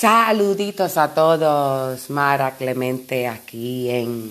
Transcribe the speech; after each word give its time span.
Saluditos 0.00 0.96
a 0.96 1.12
todos, 1.12 2.08
Mara 2.08 2.56
Clemente 2.56 3.28
aquí 3.28 3.90
en 3.90 4.30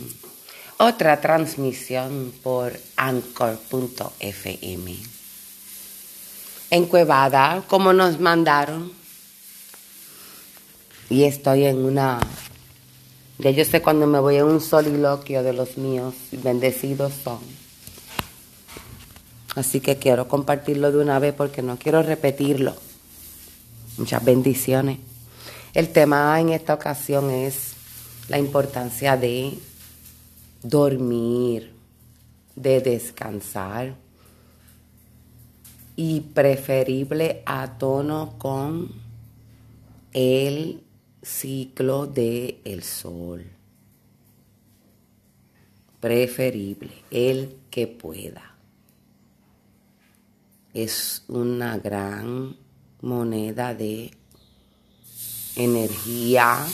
otra 0.80 1.22
transmisión 1.22 2.34
por 2.42 2.74
anchor.fm. 2.96 4.96
En 6.72 6.86
Cuevada, 6.88 7.64
como 7.68 7.94
nos 7.94 8.20
mandaron, 8.20 8.92
y 11.08 11.26
estoy 11.26 11.66
en 11.66 11.86
una... 11.86 12.20
Ya 13.38 13.52
yo 13.52 13.64
sé 13.64 13.84
cuando 13.84 14.08
me 14.08 14.20
voy 14.20 14.38
en 14.38 14.46
un 14.46 14.62
soliloquio 14.62 15.44
de 15.44 15.54
los 15.54 15.78
míos, 15.78 16.16
bendecidos 16.32 17.14
son. 17.24 17.42
Así 19.56 19.82
que 19.82 19.98
quiero 19.98 20.28
compartirlo 20.28 20.92
de 20.92 20.98
una 20.98 21.20
vez 21.20 21.36
porque 21.36 21.62
no 21.62 21.78
quiero 21.78 22.02
repetirlo. 22.02 22.74
Muchas 24.00 24.26
bendiciones. 24.26 25.09
El 25.74 25.90
tema 25.90 26.40
en 26.40 26.50
esta 26.50 26.74
ocasión 26.74 27.30
es 27.30 27.76
la 28.28 28.40
importancia 28.40 29.16
de 29.16 29.54
dormir, 30.64 31.74
de 32.56 32.82
descansar 32.82 33.96
y 35.96 36.22
preferible 36.22 37.44
a 37.46 37.78
tono 37.78 38.36
con 38.40 38.92
el 40.12 40.82
ciclo 41.22 42.08
del 42.08 42.58
el 42.66 42.82
sol. 42.82 43.46
Preferible, 46.00 47.04
el 47.12 47.58
que 47.70 47.86
pueda. 47.86 48.56
Es 50.74 51.26
una 51.28 51.78
gran 51.78 52.56
moneda 53.02 53.76
de 53.76 54.12
energía, 55.60 56.66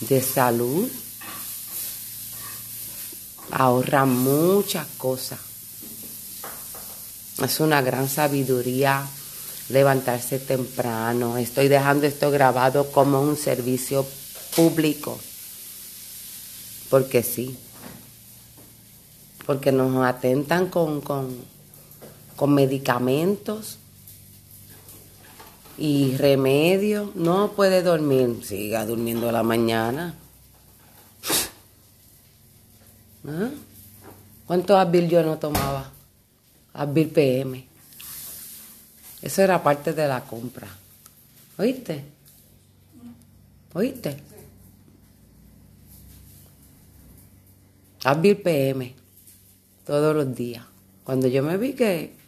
de 0.00 0.22
salud. 0.22 0.88
Ahorra 3.52 4.04
muchas 4.04 4.86
cosas. 4.98 5.38
Es 7.42 7.60
una 7.60 7.80
gran 7.80 8.08
sabiduría 8.08 9.06
levantarse 9.70 10.38
temprano. 10.38 11.36
Estoy 11.36 11.68
dejando 11.68 12.06
esto 12.06 12.30
grabado 12.30 12.90
como 12.92 13.20
un 13.20 13.36
servicio 13.36 14.06
público. 14.54 15.18
Porque 16.90 17.22
sí. 17.22 17.56
Porque 19.46 19.72
nos 19.72 20.04
atentan 20.04 20.68
con, 20.68 21.00
con, 21.00 21.34
con 22.36 22.54
medicamentos 22.54 23.79
y 25.80 26.16
remedios. 26.18 27.16
No 27.16 27.52
puede 27.52 27.82
dormir. 27.82 28.44
Siga 28.44 28.84
durmiendo 28.84 29.30
a 29.30 29.32
la 29.32 29.42
mañana. 29.42 30.14
¿Ah? 33.26 33.48
¿Cuántos 34.46 34.76
Advil 34.76 35.08
yo 35.08 35.22
no 35.22 35.38
tomaba? 35.38 35.90
Advil 36.74 37.08
PM. 37.08 37.66
Eso 39.22 39.42
era 39.42 39.62
parte 39.62 39.94
de 39.94 40.06
la 40.06 40.20
compra. 40.20 40.68
¿Oíste? 41.56 42.04
¿Oíste? 43.72 44.16
Advil 48.04 48.36
PM. 48.36 48.94
Todos 49.86 50.14
los 50.14 50.34
días. 50.34 50.64
Cuando 51.04 51.26
yo 51.26 51.42
me 51.42 51.56
vi 51.56 51.72
que... 51.72 52.19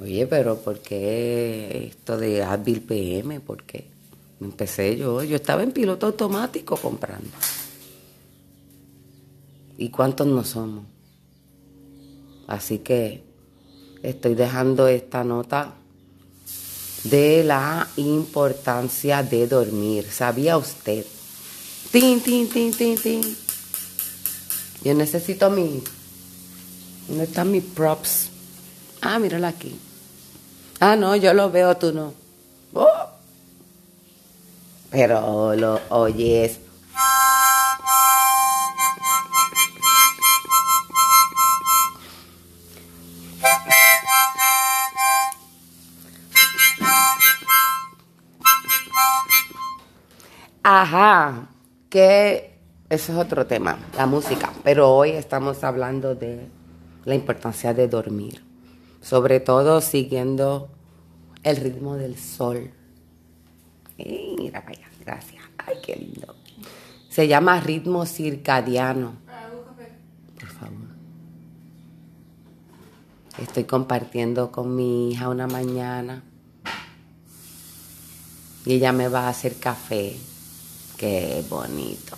Oye, 0.00 0.26
pero 0.26 0.58
¿por 0.58 0.80
qué 0.80 1.86
esto 1.90 2.18
de 2.18 2.42
Advil 2.42 2.80
PM? 2.80 3.40
¿Por 3.40 3.62
qué? 3.62 3.86
Empecé 4.40 4.96
yo. 4.96 5.22
Yo 5.22 5.36
estaba 5.36 5.62
en 5.62 5.70
piloto 5.70 6.06
automático 6.06 6.76
comprando. 6.76 7.30
¿Y 9.78 9.90
cuántos 9.90 10.26
no 10.26 10.42
somos? 10.42 10.84
Así 12.46 12.78
que 12.78 13.22
estoy 14.02 14.34
dejando 14.34 14.88
esta 14.88 15.22
nota 15.22 15.74
de 17.04 17.44
la 17.44 17.88
importancia 17.96 19.22
de 19.22 19.46
dormir. 19.46 20.06
¿Sabía 20.10 20.56
usted? 20.56 21.06
Tin, 21.92 22.20
tin, 22.20 22.48
tin, 22.48 22.72
tin, 22.72 22.96
tin. 22.96 23.36
Yo 24.82 24.94
necesito 24.94 25.50
mi... 25.50 25.82
¿Dónde 27.08 27.24
están 27.24 27.50
mis 27.50 27.62
props? 27.62 28.33
Ah, 29.06 29.18
mírala 29.18 29.48
aquí. 29.48 29.78
Ah, 30.80 30.96
no, 30.96 31.14
yo 31.14 31.34
lo 31.34 31.50
veo, 31.50 31.76
tú 31.76 31.92
no. 31.92 32.14
Oh. 32.72 32.88
Pero 34.90 35.54
lo 35.54 35.78
oyes. 35.90 36.58
Ajá, 50.62 51.48
que 51.90 52.58
ese 52.88 53.12
es 53.12 53.18
otro 53.18 53.46
tema, 53.46 53.76
la 53.98 54.06
música. 54.06 54.50
Pero 54.62 54.94
hoy 54.94 55.10
estamos 55.10 55.62
hablando 55.62 56.14
de 56.14 56.48
la 57.04 57.14
importancia 57.14 57.74
de 57.74 57.86
dormir, 57.86 58.42
sobre 59.04 59.38
todo 59.38 59.82
siguiendo 59.82 60.70
el 61.42 61.56
ritmo 61.56 61.96
del 61.96 62.16
sol. 62.18 62.70
mira 63.98 64.62
vaya, 64.66 64.88
gracias. 65.04 65.44
Ay, 65.58 65.76
qué 65.84 65.96
lindo. 65.96 66.34
Se 67.10 67.28
llama 67.28 67.60
ritmo 67.60 68.06
circadiano. 68.06 69.12
Por 70.40 70.48
favor. 70.48 70.88
Estoy 73.38 73.64
compartiendo 73.64 74.50
con 74.50 74.74
mi 74.74 75.10
hija 75.10 75.28
una 75.28 75.46
mañana 75.46 76.22
y 78.64 78.74
ella 78.74 78.92
me 78.92 79.08
va 79.08 79.26
a 79.26 79.28
hacer 79.28 79.56
café. 79.56 80.16
Qué 80.96 81.44
bonito. 81.50 82.16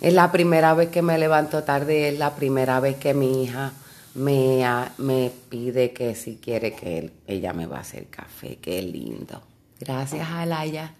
Es 0.00 0.14
la 0.14 0.32
primera 0.32 0.72
vez 0.72 0.88
que 0.88 1.02
me 1.02 1.18
levanto 1.18 1.62
tarde, 1.62 2.08
es 2.08 2.18
la 2.18 2.34
primera 2.34 2.80
vez 2.80 2.96
que 2.96 3.12
mi 3.12 3.44
hija 3.44 3.74
me, 4.14 4.64
me 4.98 5.32
pide 5.48 5.92
que 5.92 6.14
si 6.14 6.36
quiere 6.36 6.74
que 6.74 7.12
ella 7.26 7.52
me 7.52 7.66
va 7.66 7.78
a 7.78 7.80
hacer 7.80 8.06
café. 8.06 8.56
Qué 8.56 8.80
lindo. 8.82 9.42
Gracias, 9.80 10.28
Alaya. 10.28 10.92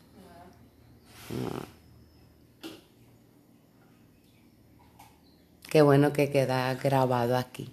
Mm. 1.30 1.74
Qué 5.70 5.82
bueno 5.82 6.12
que 6.12 6.30
queda 6.30 6.74
grabado 6.74 7.36
aquí. 7.36 7.72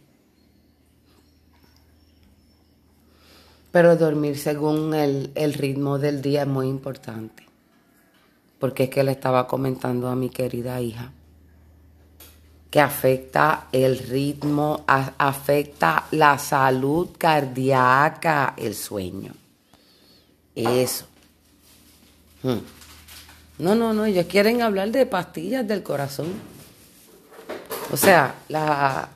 Pero 3.72 3.96
dormir 3.96 4.38
según 4.38 4.94
el, 4.94 5.31
el 5.35 5.53
ritmo 5.53 5.97
del 6.00 6.22
día 6.22 6.41
es 6.41 6.47
muy 6.47 6.68
importante 6.68 7.41
porque 8.62 8.84
es 8.84 8.90
que 8.91 9.03
le 9.03 9.12
estaba 9.12 9.47
comentando 9.47 10.07
a 10.07 10.16
mi 10.16 10.30
querida 10.30 10.80
hija 10.80 11.12
que 12.72 12.80
afecta 12.80 13.68
el 13.74 14.00
ritmo, 14.00 14.86
afecta 14.88 16.06
la 16.12 16.40
salud 16.40 17.09
cardíaca, 17.18 18.54
el 18.58 18.74
sueño. 18.74 19.34
Eso. 20.56 21.06
Hmm. 22.42 22.60
No, 23.60 23.76
no, 23.76 23.94
no, 23.94 24.06
ellos 24.06 24.26
quieren 24.26 24.62
hablar 24.62 24.90
de 24.92 25.06
pastillas 25.06 25.68
del 25.68 25.84
corazón. 25.84 26.28
O 27.92 27.98
sea, 27.98 28.36
la, 28.48 29.10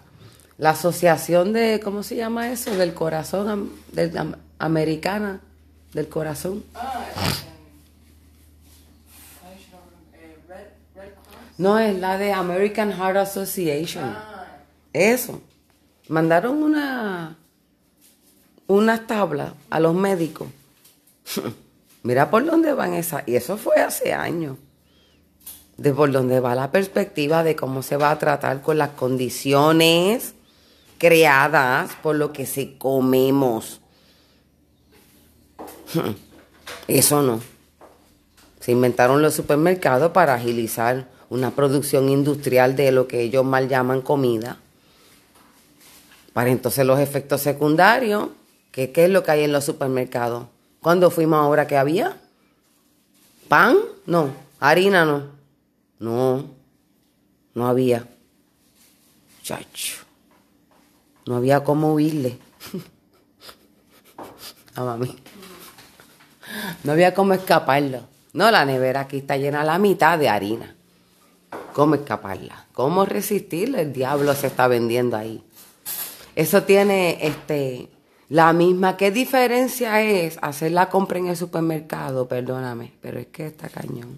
la 0.57 0.69
asociación 0.71 1.53
de, 1.53 1.79
¿cómo 1.81 2.03
se 2.03 2.17
llama 2.17 2.51
eso? 2.51 2.75
Del 2.75 2.93
corazón, 2.93 3.71
americana, 4.59 5.39
del 5.93 6.09
corazón. 6.09 6.63
No, 11.57 11.79
es 11.79 11.97
la 11.97 12.17
de 12.17 12.33
American 12.33 12.91
Heart 12.91 13.17
Association. 13.17 14.03
Ah. 14.03 14.45
Eso. 14.93 15.41
Mandaron 16.07 16.61
una 16.61 17.37
unas 18.67 19.07
tablas 19.07 19.53
a 19.69 19.79
los 19.79 19.93
médicos. 19.93 20.47
Mira 22.03 22.29
por 22.29 22.45
dónde 22.45 22.73
van 22.73 22.93
esas. 22.93 23.23
Y 23.27 23.35
eso 23.35 23.57
fue 23.57 23.77
hace 23.77 24.13
años. 24.13 24.57
De 25.77 25.93
por 25.93 26.11
dónde 26.11 26.39
va 26.39 26.55
la 26.55 26.71
perspectiva 26.71 27.43
de 27.43 27.55
cómo 27.55 27.83
se 27.83 27.97
va 27.97 28.11
a 28.11 28.19
tratar 28.19 28.61
con 28.61 28.77
las 28.77 28.91
condiciones 28.91 30.33
creadas 30.97 31.91
por 32.01 32.15
lo 32.15 32.31
que 32.31 32.45
se 32.45 32.77
comemos. 32.77 33.81
Eso 36.87 37.21
no. 37.21 37.41
Se 38.59 38.71
inventaron 38.71 39.21
los 39.21 39.33
supermercados 39.33 40.11
para 40.11 40.35
agilizar 40.35 41.09
una 41.35 41.51
producción 41.51 42.09
industrial 42.09 42.75
de 42.75 42.91
lo 42.91 43.07
que 43.07 43.21
ellos 43.21 43.43
mal 43.43 43.67
llaman 43.67 44.01
comida. 44.01 44.57
Para 46.33 46.49
entonces 46.49 46.85
los 46.85 46.99
efectos 46.99 47.41
secundarios, 47.41 48.29
que 48.71 48.91
¿qué 48.91 49.05
es 49.05 49.09
lo 49.09 49.23
que 49.23 49.31
hay 49.31 49.43
en 49.43 49.51
los 49.51 49.65
supermercados? 49.65 50.47
¿Cuándo 50.81 51.11
fuimos 51.11 51.39
ahora 51.39 51.67
que 51.67 51.77
había? 51.77 52.17
¿Pan? 53.47 53.77
No. 54.05 54.29
¿Harina 54.59 55.05
no? 55.05 55.23
No. 55.99 56.45
No 57.53 57.67
había. 57.67 58.07
Chacho. 59.43 60.03
No 61.25 61.35
había 61.35 61.63
cómo 61.63 61.93
huirle. 61.93 62.37
a 64.75 64.83
mami. 64.83 65.15
No 66.83 66.93
había 66.93 67.13
cómo 67.13 67.33
escaparlo. 67.33 68.01
No, 68.33 68.51
la 68.51 68.65
nevera 68.65 69.01
aquí 69.01 69.17
está 69.17 69.37
llena 69.37 69.61
a 69.61 69.65
la 69.65 69.79
mitad 69.79 70.19
de 70.19 70.29
harina. 70.29 70.75
¿Cómo 71.75 71.95
escaparla? 71.95 72.67
¿Cómo 72.71 73.03
resistirle? 73.03 73.81
El 73.81 73.91
diablo 73.91 74.33
se 74.33 74.47
está 74.47 74.69
vendiendo 74.69 75.17
ahí. 75.17 75.43
Eso 76.33 76.63
tiene 76.63 77.17
este 77.19 77.89
la 78.29 78.53
misma. 78.53 78.95
¿Qué 78.95 79.11
diferencia 79.11 80.01
es 80.01 80.39
hacer 80.41 80.71
la 80.71 80.87
compra 80.87 81.19
en 81.19 81.27
el 81.27 81.35
supermercado? 81.35 82.29
Perdóname, 82.29 82.93
pero 83.01 83.19
es 83.19 83.27
que 83.27 83.47
está 83.47 83.67
cañón. 83.67 84.17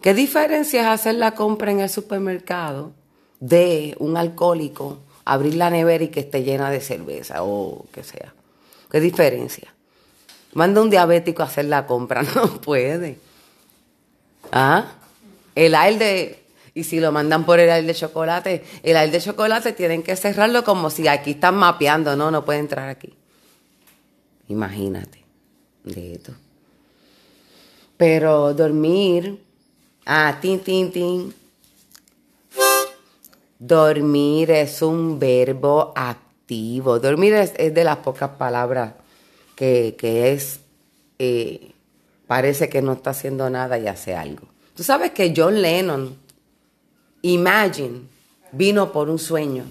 ¿Qué 0.00 0.12
diferencia 0.12 0.80
es 0.80 0.86
hacer 0.88 1.14
la 1.14 1.36
compra 1.36 1.70
en 1.70 1.78
el 1.78 1.88
supermercado 1.88 2.90
de 3.38 3.94
un 4.00 4.16
alcohólico, 4.16 4.98
abrir 5.24 5.54
la 5.54 5.70
nevera 5.70 6.02
y 6.02 6.08
que 6.08 6.18
esté 6.18 6.42
llena 6.42 6.68
de 6.68 6.80
cerveza 6.80 7.44
o 7.44 7.86
que 7.92 8.02
sea? 8.02 8.34
¿Qué 8.90 8.98
diferencia? 8.98 9.72
Manda 10.52 10.82
un 10.82 10.90
diabético 10.90 11.44
a 11.44 11.46
hacer 11.46 11.66
la 11.66 11.86
compra, 11.86 12.22
no 12.34 12.60
puede. 12.60 13.20
¿Ah? 14.50 14.86
El 15.54 15.76
aire 15.76 16.04
de 16.04 16.45
y 16.76 16.84
si 16.84 17.00
lo 17.00 17.10
mandan 17.10 17.46
por 17.46 17.58
el 17.58 17.70
aire 17.70 17.86
de 17.86 17.94
chocolate, 17.94 18.62
el 18.82 18.98
aire 18.98 19.10
de 19.10 19.20
chocolate 19.22 19.72
tienen 19.72 20.02
que 20.02 20.14
cerrarlo 20.14 20.62
como 20.62 20.90
si 20.90 21.08
aquí 21.08 21.30
están 21.30 21.54
mapeando, 21.54 22.14
no, 22.16 22.30
no 22.30 22.44
puede 22.44 22.58
entrar 22.58 22.90
aquí. 22.90 23.14
Imagínate 24.48 25.24
de 25.84 26.12
esto. 26.12 26.34
Pero 27.96 28.52
dormir, 28.52 29.42
ah, 30.04 30.36
tin, 30.38 30.60
tin, 30.60 30.92
tin. 30.92 31.34
Dormir 33.58 34.50
es 34.50 34.82
un 34.82 35.18
verbo 35.18 35.94
activo. 35.96 36.98
Dormir 36.98 37.32
es, 37.36 37.54
de 37.54 37.84
las 37.84 37.96
pocas 37.96 38.32
palabras 38.32 38.92
que, 39.54 39.96
es, 40.04 40.60
eh, 41.18 41.72
parece 42.26 42.68
que 42.68 42.82
no 42.82 42.92
está 42.92 43.10
haciendo 43.10 43.48
nada 43.48 43.78
y 43.78 43.86
hace 43.86 44.14
algo. 44.14 44.46
Tú 44.74 44.82
sabes 44.82 45.12
que 45.12 45.32
John 45.34 45.62
Lennon 45.62 46.25
Imagine 47.26 48.02
vino 48.52 48.92
por 48.92 49.10
un 49.10 49.18
sueño. 49.18 49.64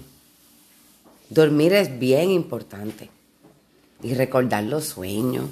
Dormir 1.30 1.72
es 1.72 1.98
bien 1.98 2.30
importante. 2.30 3.08
Y 4.02 4.12
recordar 4.12 4.64
los 4.64 4.84
sueños. 4.84 5.46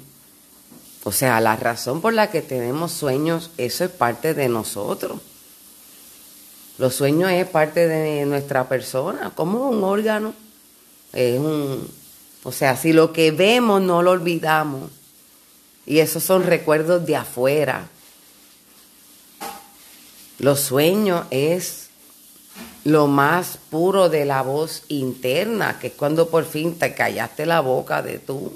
O 1.03 1.11
sea, 1.11 1.41
la 1.41 1.55
razón 1.55 2.01
por 2.01 2.13
la 2.13 2.29
que 2.29 2.43
tenemos 2.43 2.91
sueños, 2.91 3.49
eso 3.57 3.83
es 3.83 3.89
parte 3.89 4.35
de 4.35 4.49
nosotros. 4.49 5.19
Los 6.77 6.93
sueños 6.93 7.31
es 7.31 7.47
parte 7.47 7.87
de 7.87 8.23
nuestra 8.27 8.69
persona, 8.69 9.31
como 9.33 9.67
un 9.67 9.83
órgano. 9.83 10.35
Es 11.11 11.39
un, 11.39 11.89
o 12.43 12.51
sea, 12.51 12.77
si 12.77 12.93
lo 12.93 13.13
que 13.13 13.31
vemos 13.31 13.81
no 13.81 14.03
lo 14.03 14.11
olvidamos. 14.11 14.91
Y 15.87 15.99
esos 15.99 16.23
son 16.23 16.43
recuerdos 16.43 17.03
de 17.03 17.15
afuera. 17.15 17.89
Los 20.37 20.59
sueños 20.59 21.25
es 21.31 21.84
lo 22.85 23.07
más 23.07 23.57
puro 23.71 24.09
de 24.09 24.25
la 24.25 24.43
voz 24.43 24.83
interna, 24.89 25.79
que 25.79 25.87
es 25.87 25.93
cuando 25.93 26.29
por 26.29 26.45
fin 26.45 26.77
te 26.77 26.93
callaste 26.93 27.47
la 27.47 27.59
boca 27.59 28.03
de 28.03 28.19
tú. 28.19 28.53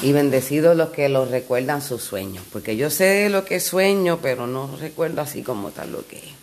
Y 0.00 0.12
bendecidos 0.12 0.76
los 0.76 0.90
que 0.90 1.08
lo 1.08 1.24
recuerdan 1.24 1.82
sus 1.82 2.02
sueños, 2.02 2.44
porque 2.52 2.76
yo 2.76 2.88
sé 2.88 3.28
lo 3.28 3.44
que 3.44 3.58
sueño, 3.58 4.20
pero 4.22 4.46
no 4.46 4.70
recuerdo 4.80 5.22
así 5.22 5.42
como 5.42 5.70
tal 5.70 5.90
lo 5.90 6.06
que 6.06 6.18
es. 6.18 6.38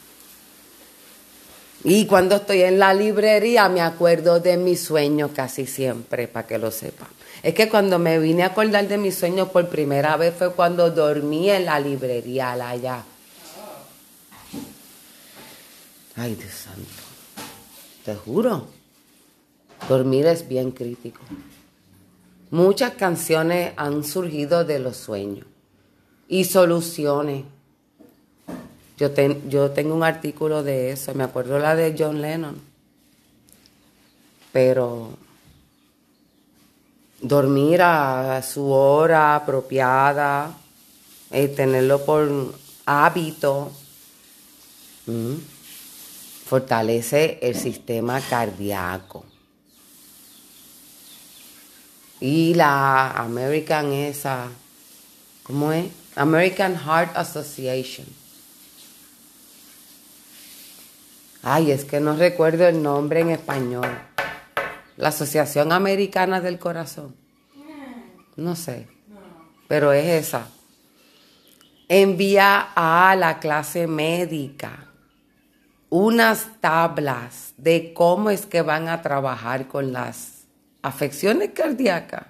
Y 1.86 2.06
cuando 2.06 2.36
estoy 2.36 2.63
en 2.63 2.78
la 2.78 2.94
librería 2.94 3.69
me 3.69 3.80
acuerdo 3.80 4.42
de 4.42 4.57
mis 4.57 4.81
sueños 4.84 5.31
casi 5.34 5.68
siempre, 5.68 6.28
para 6.28 6.46
que 6.46 6.57
lo 6.57 6.69
sepan. 6.69 7.07
Es 7.44 7.54
que 7.54 7.69
cuando 7.69 7.98
me 7.98 8.19
vine 8.19 8.44
a 8.44 8.48
acordar 8.48 8.90
de 8.90 8.98
mis 8.98 9.16
sueños 9.16 9.48
por 9.50 9.69
primera 9.69 10.18
vez 10.18 10.34
fue 10.38 10.52
cuando 10.52 10.92
dormí 10.92 11.50
en 11.50 11.63
la 11.63 11.80
librería 11.80 12.52
allá 12.52 13.06
Ay, 16.16 16.36
Dios 16.36 16.54
santo. 16.54 16.82
Te 18.04 18.16
juro. 18.16 18.68
Dormir 19.90 20.26
es 20.28 20.48
bien 20.48 20.72
crítico. 20.72 21.20
Muchas 22.52 22.94
canciones 22.94 23.74
han 23.76 24.04
surgido 24.04 24.64
de 24.64 24.80
los 24.80 24.98
sueños 24.98 25.46
y 26.28 26.46
soluciones. 26.46 27.44
Yo, 28.98 29.10
yo 29.50 29.72
tengo 29.72 29.94
un 29.94 30.04
artículo 30.04 30.64
de 30.64 30.92
eso, 30.92 31.14
me 31.14 31.24
acuerdo 31.24 31.60
la 31.60 31.76
de 31.76 31.96
John 31.98 32.22
Lennon. 32.22 32.60
Pero 34.54 35.10
dormir 37.22 37.82
a 37.82 38.42
su 38.42 38.72
hora 38.72 39.36
apropiada, 39.36 40.56
y 41.32 41.48
tenerlo 41.50 42.06
por 42.06 42.30
hábito 42.86 43.72
fortalece 46.45 47.39
el 47.42 47.56
sistema 47.56 48.21
cardíaco. 48.21 49.25
Y 52.19 52.53
la 52.53 53.12
American 53.12 53.92
esa, 53.92 54.47
¿cómo 55.44 55.71
es? 55.71 55.88
American 56.15 56.77
Heart 56.77 57.18
Association. 57.18 58.06
Ay, 61.42 61.71
es 61.71 61.83
que 61.83 62.00
no 62.00 62.15
recuerdo 62.15 62.68
el 62.68 62.81
nombre 62.81 63.19
en 63.19 63.31
español. 63.31 63.88
La 64.97 65.09
Asociación 65.09 65.71
Americana 65.71 66.42
del 66.42 66.57
Corazón. 66.57 67.15
No 68.36 68.56
sé. 68.56 68.88
Pero 69.68 69.92
es 69.92 70.27
esa. 70.27 70.47
Envía 71.88 72.69
a 72.75 73.15
la 73.15 73.39
clase 73.39 73.88
médica 73.88 74.85
unas 75.90 76.48
tablas 76.62 77.54
de 77.58 77.94
cómo 77.94 78.30
es 78.30 78.46
que 78.46 78.62
van 78.62 78.88
a 78.88 79.02
trabajar 79.02 79.68
con 79.68 79.94
las 79.94 80.46
afecciones 80.82 81.52
cardíacas. 81.54 82.28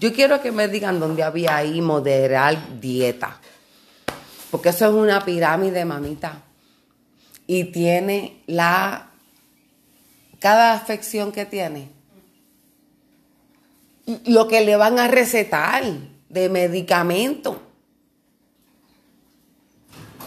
Yo 0.00 0.12
quiero 0.12 0.40
que 0.42 0.52
me 0.52 0.68
digan 0.68 1.00
dónde 1.00 1.22
había 1.22 1.56
ahí 1.56 1.80
moderar 1.80 2.80
dieta. 2.80 3.38
Porque 4.50 4.68
eso 4.68 4.86
es 4.86 4.92
una 4.92 5.24
pirámide, 5.24 5.84
mamita. 5.84 6.42
Y 7.46 7.64
tiene 7.64 8.42
la. 8.46 9.10
Cada 10.38 10.74
afección 10.74 11.32
que 11.32 11.44
tiene. 11.44 11.88
Lo 14.26 14.46
que 14.46 14.60
le 14.60 14.76
van 14.76 14.98
a 14.98 15.08
recetar 15.08 15.82
de 16.28 16.48
medicamento. 16.48 17.60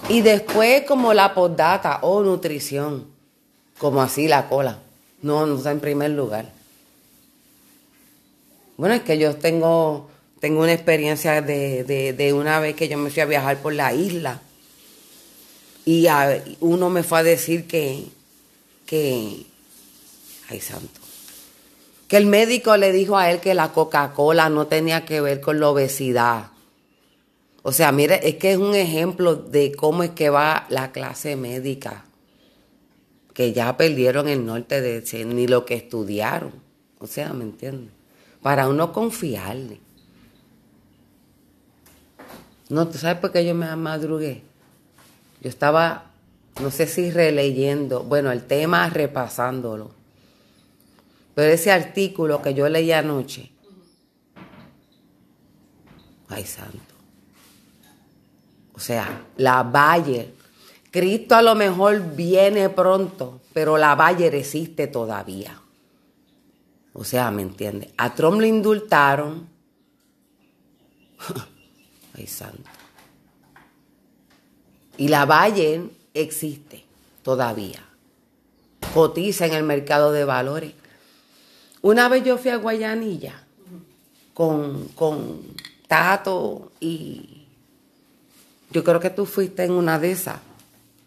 Y 0.09 0.21
después 0.21 0.83
como 0.83 1.13
la 1.13 1.33
postdata 1.33 1.99
o 2.01 2.23
nutrición, 2.23 3.07
como 3.77 4.01
así 4.01 4.29
la 4.29 4.47
cola. 4.47 4.79
No, 5.21 5.45
no 5.45 5.57
está 5.57 5.71
en 5.71 5.81
primer 5.81 6.11
lugar. 6.11 6.49
Bueno, 8.77 8.95
es 8.95 9.01
que 9.01 9.17
yo 9.17 9.35
tengo, 9.35 10.09
tengo 10.39 10.61
una 10.61 10.71
experiencia 10.71 11.41
de, 11.41 12.33
una 12.33 12.59
vez 12.59 12.75
que 12.75 12.87
yo 12.87 12.97
me 12.97 13.09
fui 13.09 13.21
a 13.21 13.25
viajar 13.25 13.57
por 13.57 13.73
la 13.73 13.93
isla. 13.93 14.39
Y 15.83 16.07
uno 16.61 16.89
me 16.89 17.03
fue 17.03 17.19
a 17.19 17.23
decir 17.23 17.67
que, 17.67 18.05
que, 18.85 19.45
ay 20.49 20.61
santo, 20.61 21.01
que 22.07 22.15
el 22.15 22.27
médico 22.27 22.77
le 22.77 22.93
dijo 22.93 23.17
a 23.17 23.29
él 23.29 23.41
que 23.41 23.53
la 23.53 23.73
Coca-Cola 23.73 24.49
no 24.49 24.67
tenía 24.67 25.05
que 25.05 25.19
ver 25.19 25.41
con 25.41 25.59
la 25.59 25.69
obesidad 25.69 26.47
o 27.67 27.73
sea, 27.73 27.91
mire, 27.91 28.25
es 28.25 28.35
que 28.37 28.53
es 28.53 28.57
un 28.57 28.73
ejemplo 28.75 29.35
de 29.35 29.73
cómo 29.73 30.01
es 30.01 30.11
que 30.11 30.29
va 30.29 30.65
la 30.69 30.93
clase 30.93 31.35
médica, 31.35 32.05
que 33.33 33.51
ya 33.51 33.75
perdieron 33.75 34.29
el 34.29 34.45
norte 34.45 34.79
de 34.79 35.25
ni 35.25 35.47
lo 35.47 35.65
que 35.65 35.73
estudiaron. 35.73 36.53
O 36.99 37.07
sea, 37.07 37.33
¿me 37.33 37.43
entiendes? 37.43 37.91
Para 38.41 38.69
uno 38.69 38.93
confiarle. 38.93 39.81
No, 42.69 42.87
¿tú 42.87 42.99
sabes 42.99 43.19
por 43.19 43.33
qué 43.33 43.45
yo 43.45 43.53
me 43.53 43.75
madrugué? 43.75 44.43
Yo 45.41 45.49
estaba, 45.49 46.11
no 46.61 46.71
sé 46.71 46.87
si 46.87 47.11
releyendo, 47.11 48.03
bueno, 48.03 48.31
el 48.31 48.43
tema 48.43 48.89
repasándolo. 48.89 49.91
Pero 51.35 51.51
ese 51.51 51.73
artículo 51.73 52.41
que 52.41 52.53
yo 52.53 52.69
leí 52.69 52.93
anoche, 52.93 53.51
ay 56.29 56.45
santo, 56.45 56.86
o 58.77 58.79
sea, 58.79 59.25
la 59.37 59.63
Bayer. 59.63 60.33
Cristo 60.91 61.35
a 61.35 61.41
lo 61.41 61.55
mejor 61.55 62.15
viene 62.15 62.69
pronto, 62.69 63.41
pero 63.53 63.77
la 63.77 63.95
Bayer 63.95 64.35
existe 64.35 64.87
todavía. 64.87 65.59
O 66.93 67.03
sea, 67.03 67.31
¿me 67.31 67.41
entiende? 67.41 67.91
A 67.97 68.13
Trump 68.13 68.39
le 68.39 68.47
indultaron 68.47 69.49
Ay, 72.15 72.27
santo. 72.27 72.69
Y 74.97 75.07
la 75.07 75.25
Bayer 75.25 75.89
existe 76.13 76.85
todavía. 77.23 77.83
Cotiza 78.93 79.45
en 79.47 79.53
el 79.53 79.63
mercado 79.63 80.11
de 80.11 80.23
valores. 80.23 80.73
Una 81.81 82.09
vez 82.09 82.23
yo 82.23 82.37
fui 82.37 82.51
a 82.51 82.57
Guayanilla 82.57 83.43
con, 84.33 84.87
con 84.89 85.41
Tato 85.87 86.71
y 86.79 87.36
yo 88.71 88.83
creo 88.83 88.99
que 88.99 89.09
tú 89.09 89.25
fuiste 89.25 89.63
en 89.63 89.71
una 89.71 89.99
de 89.99 90.11
esas. 90.11 90.39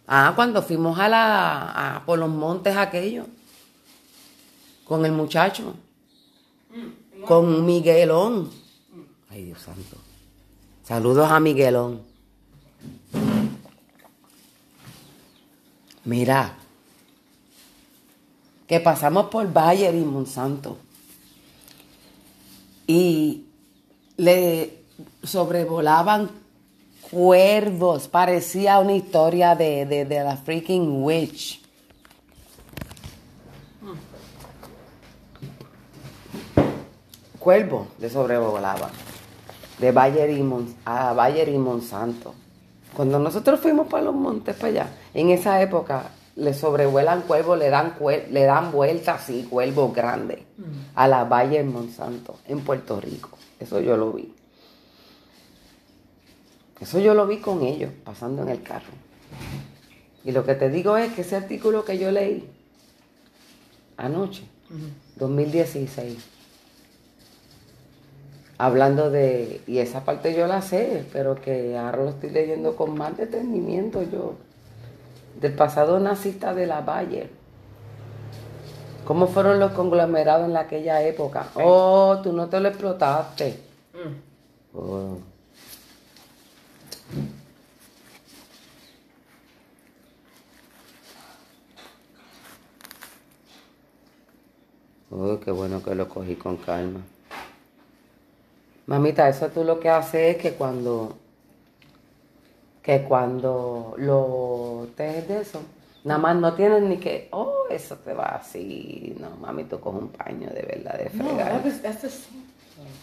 Ah, 0.07 0.33
cuando 0.35 0.62
fuimos 0.62 0.99
a 0.99 1.09
la 1.09 1.97
a, 1.97 2.05
por 2.05 2.19
los 2.19 2.29
montes 2.29 2.76
aquellos 2.76 3.26
con 4.85 5.05
el 5.07 5.12
muchacho, 5.12 5.75
con 7.26 7.64
Miguelón. 7.64 8.50
Ay, 9.29 9.45
Dios 9.45 9.61
santo. 9.61 9.97
Saludos 10.83 11.31
a 11.31 11.38
Miguelón. 11.38 12.02
Mira, 16.05 16.57
que 18.67 18.81
pasamos 18.81 19.26
por 19.26 19.52
Bayer 19.52 19.95
y 19.95 20.05
Monsanto 20.05 20.79
y 22.87 23.45
le 24.17 24.83
sobrevolaban 25.23 26.40
cuervos, 27.11 28.09
parecía 28.09 28.79
una 28.79 28.93
historia 28.95 29.55
de, 29.55 29.85
de, 29.87 30.05
de 30.05 30.25
la 30.25 30.37
freaking 30.37 31.02
witch. 31.02 31.61
Cuervo 37.38 37.88
le 37.99 38.11
sobrevolaba 38.11 38.90
de 39.79 39.93
Bayer 39.93 40.31
y, 40.31 40.43
Mon- 40.43 40.75
a 40.85 41.12
Bayer 41.14 41.49
y 41.49 41.57
Monsanto. 41.59 42.35
Cuando 42.95 43.19
nosotros 43.19 43.61
fuimos 43.61 43.87
para 43.87 44.05
los 44.05 44.14
montes, 44.14 44.55
para 44.57 44.69
allá, 44.69 44.87
en 45.14 45.31
esa 45.31 45.62
época 45.62 46.11
le 46.37 46.52
sobrevuelan 46.52 47.23
cuervos, 47.23 47.59
le 47.59 47.71
dan, 47.71 47.97
cuer- 47.99 48.29
le 48.29 48.45
dan 48.45 48.73
vueltas 48.73 49.23
así, 49.23 49.47
cuervos 49.49 49.95
grandes, 49.95 50.40
a 50.95 51.09
la 51.09 51.25
Bayer 51.25 51.64
Monsanto, 51.64 52.37
en 52.47 52.61
Puerto 52.61 53.00
Rico. 53.00 53.31
Eso 53.59 53.81
yo 53.81 53.97
lo 53.97 54.12
vi. 54.12 54.35
Eso 56.81 56.99
yo 56.99 57.15
lo 57.15 57.27
vi 57.27 57.39
con 57.39 57.63
ellos, 57.63 57.93
pasando 58.05 58.43
en 58.43 58.49
el 58.49 58.63
carro. 58.63 58.93
Y 60.25 60.33
lo 60.33 60.45
que 60.45 60.55
te 60.55 60.71
digo 60.71 60.97
es 60.97 61.13
que 61.13 61.23
ese 61.23 61.37
artículo 61.37 61.85
que 61.85 61.99
yo 61.99 62.11
leí 62.11 62.49
anoche, 63.97 64.45
2016, 65.17 66.19
hablando 68.57 69.11
de, 69.11 69.61
y 69.67 69.79
esa 69.79 70.05
parte 70.05 70.35
yo 70.35 70.47
la 70.47 70.63
sé, 70.63 71.07
pero 71.13 71.35
que 71.35 71.77
ahora 71.77 72.05
lo 72.05 72.11
estoy 72.11 72.31
leyendo 72.31 72.77
con 72.77 72.97
más 72.97 73.17
detenimiento 73.17 74.03
yo, 74.03 74.35
del 75.41 75.53
pasado 75.53 75.99
nazista 76.01 76.55
de 76.55 76.67
la 76.67 76.81
Bayer. 76.81 77.31
¿Cómo 79.05 79.27
fueron 79.27 79.59
los 79.59 79.73
conglomerados 79.73 80.49
en 80.49 80.57
aquella 80.57 81.03
época? 81.03 81.49
Oh, 81.55 82.21
tú 82.23 82.33
no 82.33 82.49
te 82.49 82.61
lo 82.61 82.69
explotaste. 82.69 83.59
Oh. 84.75 85.19
Oh, 95.11 95.38
qué 95.40 95.50
bueno 95.50 95.83
que 95.83 95.95
lo 95.95 96.09
cogí 96.09 96.37
con 96.37 96.57
calma. 96.59 97.00
Mamita, 98.87 99.29
eso 99.29 99.49
tú 99.49 99.64
lo 99.64 99.79
que 99.81 99.88
haces 99.88 100.37
es 100.37 100.43
que 100.43 100.52
cuando 100.55 101.17
que 102.83 103.02
cuando 103.02 103.95
lo 103.99 104.88
tejes 104.97 105.29
de 105.29 105.40
eso, 105.43 105.61
nada 106.05 106.19
más 106.19 106.37
no 106.37 106.55
tienes 106.55 106.83
ni 106.83 106.97
que, 106.97 107.29
oh, 107.33 107.64
eso 107.71 107.97
te 107.97 108.14
va 108.14 108.37
así. 108.37 109.14
No, 109.21 109.31
mami, 109.37 109.64
tú 109.64 109.79
coges 109.81 110.02
un 110.02 110.09
paño 110.09 110.49
de 110.50 110.62
verdad 110.62 110.99
de 110.99 111.11
No, 111.12 111.25
fregar. 111.29 111.52
that 111.52 111.64
was, 111.64 111.83
that's 111.83 112.00
the 112.02 112.09
same. 112.09 112.50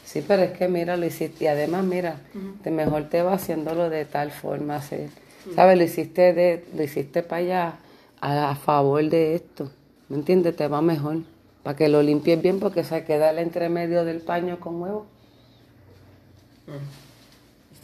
Sí, 0.06 0.24
pero 0.28 0.44
es 0.44 0.52
que 0.52 0.68
mira, 0.68 0.98
lo 0.98 1.06
hiciste, 1.06 1.44
y 1.44 1.48
además 1.48 1.84
mira, 1.84 2.22
te 2.64 2.72
mejor 2.72 3.10
te 3.10 3.22
va 3.22 3.34
haciéndolo 3.34 3.90
de 3.90 4.06
tal 4.06 4.32
forma, 4.32 4.78
así, 4.78 5.10
¿sabes? 5.56 5.78
Lo 5.78 5.84
hiciste 5.84 6.34
de, 6.34 6.66
lo 6.76 6.84
hiciste 6.84 7.24
para 7.24 7.42
allá 7.42 7.74
a, 8.22 8.52
a 8.52 8.56
favor 8.56 9.04
de 9.10 9.36
esto, 9.36 9.70
¿me 10.10 10.18
entiendes? 10.18 10.56
Te 10.56 10.68
va 10.68 10.82
mejor, 10.82 11.18
para 11.64 11.76
que 11.76 11.90
lo 11.90 12.02
limpies 12.02 12.42
bien 12.42 12.60
porque 12.60 12.84
se 12.84 13.04
queda 13.04 13.30
el 13.30 13.40
entremedio 13.40 14.06
del 14.06 14.22
paño 14.22 14.60
con 14.60 14.82
huevo. 14.82 15.06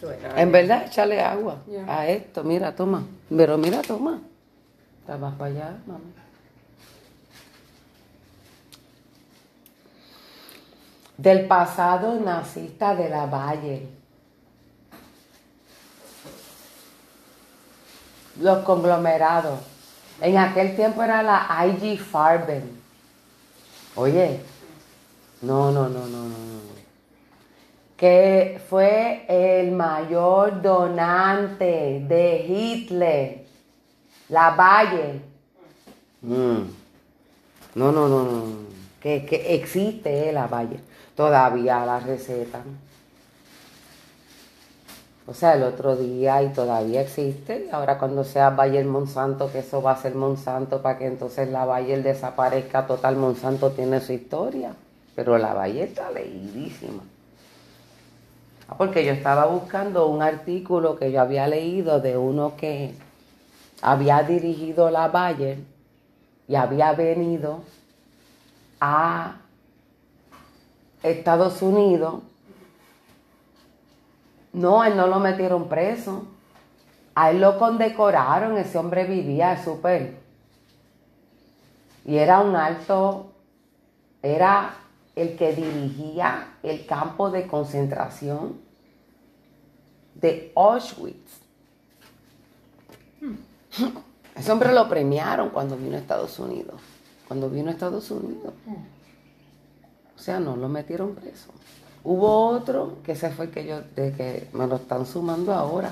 Like, 0.01 0.41
En 0.41 0.51
verdad, 0.51 0.85
échale 0.85 1.21
agua 1.21 1.63
a 1.87 2.07
esto, 2.09 2.43
mira, 2.43 2.75
toma, 2.75 3.05
pero 3.29 3.57
mira, 3.57 3.81
toma, 3.81 4.21
te 5.05 5.13
vas 5.13 5.33
para 5.35 5.51
allá, 5.51 5.77
mami. 5.85 6.22
Del 11.23 11.47
pasado 11.47 12.19
nazista 12.19 12.93
de 12.95 13.07
la 13.07 13.25
Valle. 13.27 13.87
Los 18.41 18.57
conglomerados. 18.65 19.57
En 20.19 20.37
aquel 20.37 20.75
tiempo 20.75 21.01
era 21.01 21.23
la 21.23 21.65
IG 21.65 21.97
Farben. 21.97 22.77
Oye, 23.95 24.41
no, 25.41 25.71
no, 25.71 25.87
no, 25.87 25.99
no, 26.07 26.07
no, 26.07 26.27
no. 26.27 26.59
Que 27.95 28.61
fue 28.69 29.25
el 29.29 29.71
mayor 29.71 30.61
donante 30.61 32.03
de 32.05 32.45
Hitler. 32.45 33.45
La 34.27 34.49
Valle. 34.49 35.21
Mm. 36.21 36.63
No, 37.75 37.91
no, 37.93 38.09
no, 38.09 38.09
no. 38.09 38.25
no. 38.25 38.57
Que, 38.99 39.25
que 39.25 39.55
existe 39.55 40.27
eh, 40.27 40.33
la 40.33 40.47
Valle. 40.47 40.79
Todavía 41.15 41.85
la 41.85 41.99
recetan. 41.99 42.63
O 45.25 45.33
sea, 45.33 45.53
el 45.55 45.63
otro 45.63 45.95
día 45.95 46.43
y 46.43 46.49
todavía 46.49 47.01
existe. 47.01 47.69
Ahora 47.71 47.97
cuando 47.97 48.23
sea 48.25 48.49
Bayer 48.49 48.85
Monsanto, 48.85 49.51
que 49.51 49.59
eso 49.59 49.81
va 49.81 49.91
a 49.91 50.01
ser 50.01 50.15
Monsanto 50.15 50.81
para 50.81 50.97
que 50.97 51.07
entonces 51.07 51.49
la 51.49 51.63
Bayer 51.65 52.03
desaparezca 52.03 52.87
total. 52.87 53.15
Monsanto 53.15 53.71
tiene 53.71 54.01
su 54.01 54.11
historia. 54.11 54.73
Pero 55.15 55.37
la 55.37 55.53
Bayer 55.53 55.87
está 55.87 56.11
leidísima. 56.11 57.03
Ah, 58.67 58.75
Porque 58.77 59.05
yo 59.05 59.13
estaba 59.13 59.45
buscando 59.45 60.07
un 60.07 60.21
artículo 60.21 60.97
que 60.97 61.11
yo 61.11 61.21
había 61.21 61.47
leído 61.47 62.01
de 62.01 62.17
uno 62.17 62.57
que 62.57 62.93
había 63.81 64.23
dirigido 64.23 64.89
la 64.89 65.07
Bayer 65.07 65.59
y 66.47 66.55
había 66.55 66.91
venido 66.93 67.61
a 68.81 69.37
Estados 71.03 71.61
Unidos. 71.61 72.21
No, 74.53 74.83
él 74.83 74.95
no 74.95 75.07
lo 75.07 75.19
metieron 75.19 75.67
preso. 75.67 76.27
A 77.15 77.31
él 77.31 77.41
lo 77.41 77.59
condecoraron, 77.59 78.57
ese 78.57 78.77
hombre 78.77 79.05
vivía 79.05 79.63
súper. 79.63 80.17
Y 82.05 82.17
era 82.17 82.41
un 82.41 82.55
alto, 82.55 83.31
era 84.21 84.75
el 85.15 85.35
que 85.35 85.53
dirigía 85.53 86.55
el 86.63 86.85
campo 86.85 87.29
de 87.29 87.45
concentración 87.47 88.59
de 90.15 90.51
Auschwitz. 90.55 91.41
Ese 94.35 94.51
hombre 94.51 94.73
lo 94.73 94.89
premiaron 94.89 95.49
cuando 95.49 95.77
vino 95.77 95.95
a 95.95 95.99
Estados 95.99 96.39
Unidos. 96.39 96.81
Cuando 97.27 97.49
vino 97.49 97.69
a 97.69 97.73
Estados 97.73 98.09
Unidos. 98.09 98.53
Sea, 100.23 100.39
no 100.39 100.55
lo 100.55 100.69
metieron 100.69 101.15
preso. 101.15 101.49
Hubo 102.01 102.47
otro, 102.47 102.99
que 103.03 103.11
ese 103.11 103.29
fue 103.31 103.45
el 103.45 103.51
que 103.51 103.65
yo, 103.65 103.81
de 103.93 104.13
que 104.13 104.47
me 104.53 104.65
lo 104.67 104.77
están 104.77 105.05
sumando 105.05 105.53
ahora. 105.53 105.91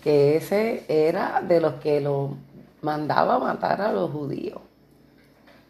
Que 0.00 0.36
ese 0.36 0.84
era 0.86 1.42
de 1.42 1.60
los 1.60 1.74
que 1.80 2.00
lo 2.00 2.36
mandaba 2.82 3.34
a 3.34 3.38
matar 3.40 3.80
a 3.80 3.90
los 3.90 4.12
judíos 4.12 4.60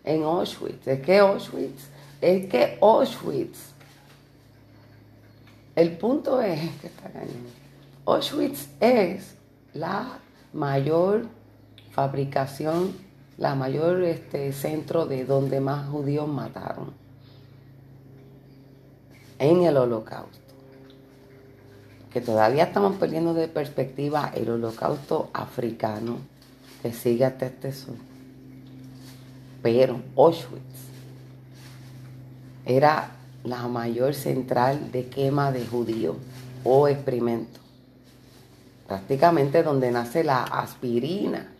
en 0.04 0.22
Auschwitz. 0.24 0.86
Es 0.86 1.00
que 1.00 1.18
Auschwitz, 1.18 1.88
es 2.20 2.46
que 2.46 2.76
Auschwitz, 2.82 3.58
el 5.76 5.96
punto 5.96 6.42
es 6.42 6.60
que 6.82 6.88
está 6.88 7.08
cañón. 7.08 7.46
Auschwitz 8.04 8.68
es 8.80 9.34
la 9.72 10.18
mayor 10.52 11.24
fabricación, 11.92 12.94
la 13.38 13.54
mayor 13.54 14.02
este, 14.02 14.52
centro 14.52 15.06
de 15.06 15.24
donde 15.24 15.60
más 15.60 15.88
judíos 15.88 16.28
mataron 16.28 16.92
en 19.38 19.62
el 19.64 19.76
holocausto. 19.76 20.38
Que 22.12 22.20
todavía 22.22 22.64
estamos 22.64 22.96
perdiendo 22.96 23.34
de 23.34 23.48
perspectiva 23.48 24.32
el 24.34 24.48
holocausto 24.48 25.28
africano 25.34 26.16
que 26.82 26.92
sigue 26.92 27.26
hasta 27.26 27.46
este 27.46 27.72
sur. 27.72 27.96
Pero 29.62 30.00
Auschwitz 30.16 30.62
era 32.64 33.10
la 33.44 33.68
mayor 33.68 34.14
central 34.14 34.90
de 34.92 35.08
quema 35.08 35.52
de 35.52 35.66
judíos 35.66 36.16
o 36.64 36.88
experimento. 36.88 37.60
Prácticamente 38.88 39.62
donde 39.62 39.90
nace 39.90 40.24
la 40.24 40.42
aspirina 40.42 41.55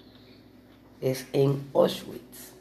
es 1.10 1.26
en 1.32 1.68
Auschwitz. 1.72 2.52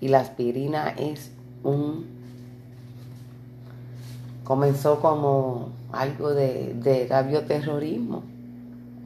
Y 0.00 0.08
la 0.08 0.20
aspirina 0.20 0.90
es 0.90 1.30
un... 1.62 2.06
comenzó 4.44 5.00
como 5.00 5.70
algo 5.92 6.30
de, 6.30 6.74
de 6.74 7.22
bioterrorismo. 7.28 8.22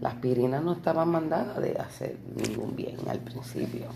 La 0.00 0.10
aspirina 0.10 0.60
no 0.60 0.74
estaba 0.74 1.04
mandada 1.04 1.58
de 1.60 1.78
hacer 1.78 2.16
ningún 2.36 2.76
bien 2.76 2.98
al 3.08 3.20
principio. 3.20 3.86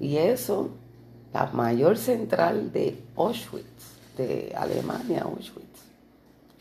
Y 0.00 0.16
eso, 0.16 0.70
la 1.32 1.46
mayor 1.46 1.96
central 1.98 2.72
de 2.72 3.00
Auschwitz, 3.16 3.66
de 4.16 4.52
Alemania, 4.56 5.22
Auschwitz, 5.22 5.82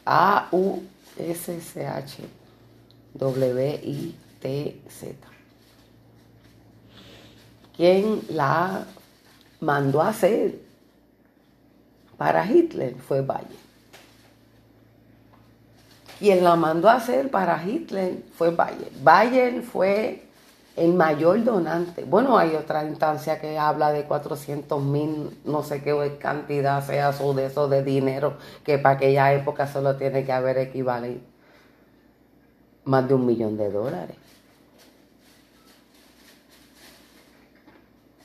A-U-S-C-H, 0.05 0.83
W-I-T-Z. 3.15 5.07
Quien 7.75 8.21
la 8.29 8.85
mandó 9.59 10.01
a 10.01 10.09
hacer 10.09 10.59
para 12.17 12.45
Hitler 12.45 12.95
fue 12.95 13.21
Bayer. 13.21 13.63
Quien 16.19 16.43
la 16.43 16.55
mandó 16.55 16.89
a 16.89 16.95
hacer 16.95 17.29
para 17.31 17.63
Hitler 17.63 18.23
fue 18.35 18.51
Bayer. 18.51 18.91
Bayer 19.01 19.61
fue 19.61 20.23
el 20.75 20.93
mayor 20.93 21.43
donante. 21.43 22.03
Bueno, 22.03 22.37
hay 22.37 22.55
otra 22.55 22.83
instancia 22.85 23.39
que 23.39 23.57
habla 23.57 23.91
de 23.91 24.05
400 24.05 24.81
mil, 24.81 25.39
no 25.45 25.63
sé 25.63 25.81
qué 25.83 26.17
cantidad 26.19 26.85
sea 26.85 27.09
eso 27.09 27.33
de 27.33 27.45
eso 27.45 27.67
de 27.67 27.83
dinero, 27.83 28.37
que 28.63 28.79
para 28.79 28.95
aquella 28.95 29.33
época 29.33 29.67
solo 29.67 29.97
tiene 29.97 30.25
que 30.25 30.31
haber 30.31 30.57
equivalente 30.57 31.32
más 32.85 33.07
de 33.07 33.13
un 33.13 33.25
millón 33.25 33.57
de 33.57 33.71
dólares. 33.71 34.15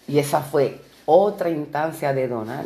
Y 0.06 0.18
esa 0.18 0.40
fue 0.40 0.80
otra 1.06 1.50
instancia 1.50 2.12
de 2.12 2.28
donar. 2.28 2.64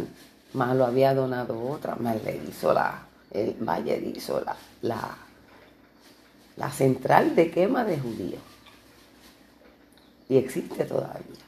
Más 0.54 0.76
lo 0.76 0.86
había 0.86 1.14
donado 1.14 1.60
otra, 1.68 1.96
más 1.96 2.22
le 2.22 2.40
hizo 2.48 2.72
la, 2.72 3.02
el 3.30 3.54
Valle 3.54 4.12
hizo 4.14 4.40
la, 4.40 4.54
la, 4.82 5.16
la 6.56 6.70
central 6.70 7.34
de 7.34 7.50
quema 7.50 7.84
de 7.84 7.98
judíos. 7.98 8.42
Y 10.28 10.36
existe 10.36 10.84
todavía. 10.84 11.42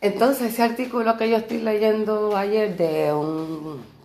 Entonces, 0.00 0.52
ese 0.52 0.62
artículo 0.62 1.16
que 1.16 1.30
yo 1.30 1.38
estoy 1.38 1.62
leyendo 1.62 2.36
ayer 2.36 2.76
de 2.76 3.12
un 3.12 3.95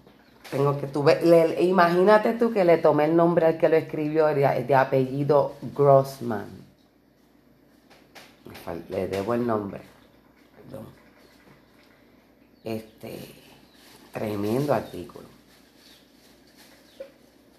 tengo 0.51 0.77
que 0.77 0.87
tuve, 0.87 1.21
le, 1.23 1.63
imagínate 1.63 2.33
tú 2.33 2.51
que 2.51 2.65
le 2.65 2.77
tomé 2.77 3.05
el 3.05 3.15
nombre 3.15 3.45
al 3.45 3.57
que 3.57 3.69
lo 3.69 3.77
escribió 3.77 4.27
de, 4.27 4.75
apellido 4.75 5.55
Grossman. 5.73 6.61
Le 8.89 9.07
debo 9.07 9.33
el 9.33 9.47
nombre. 9.47 9.81
Perdón. 10.55 10.87
Este 12.65 13.17
tremendo 14.11 14.73
artículo. 14.73 15.25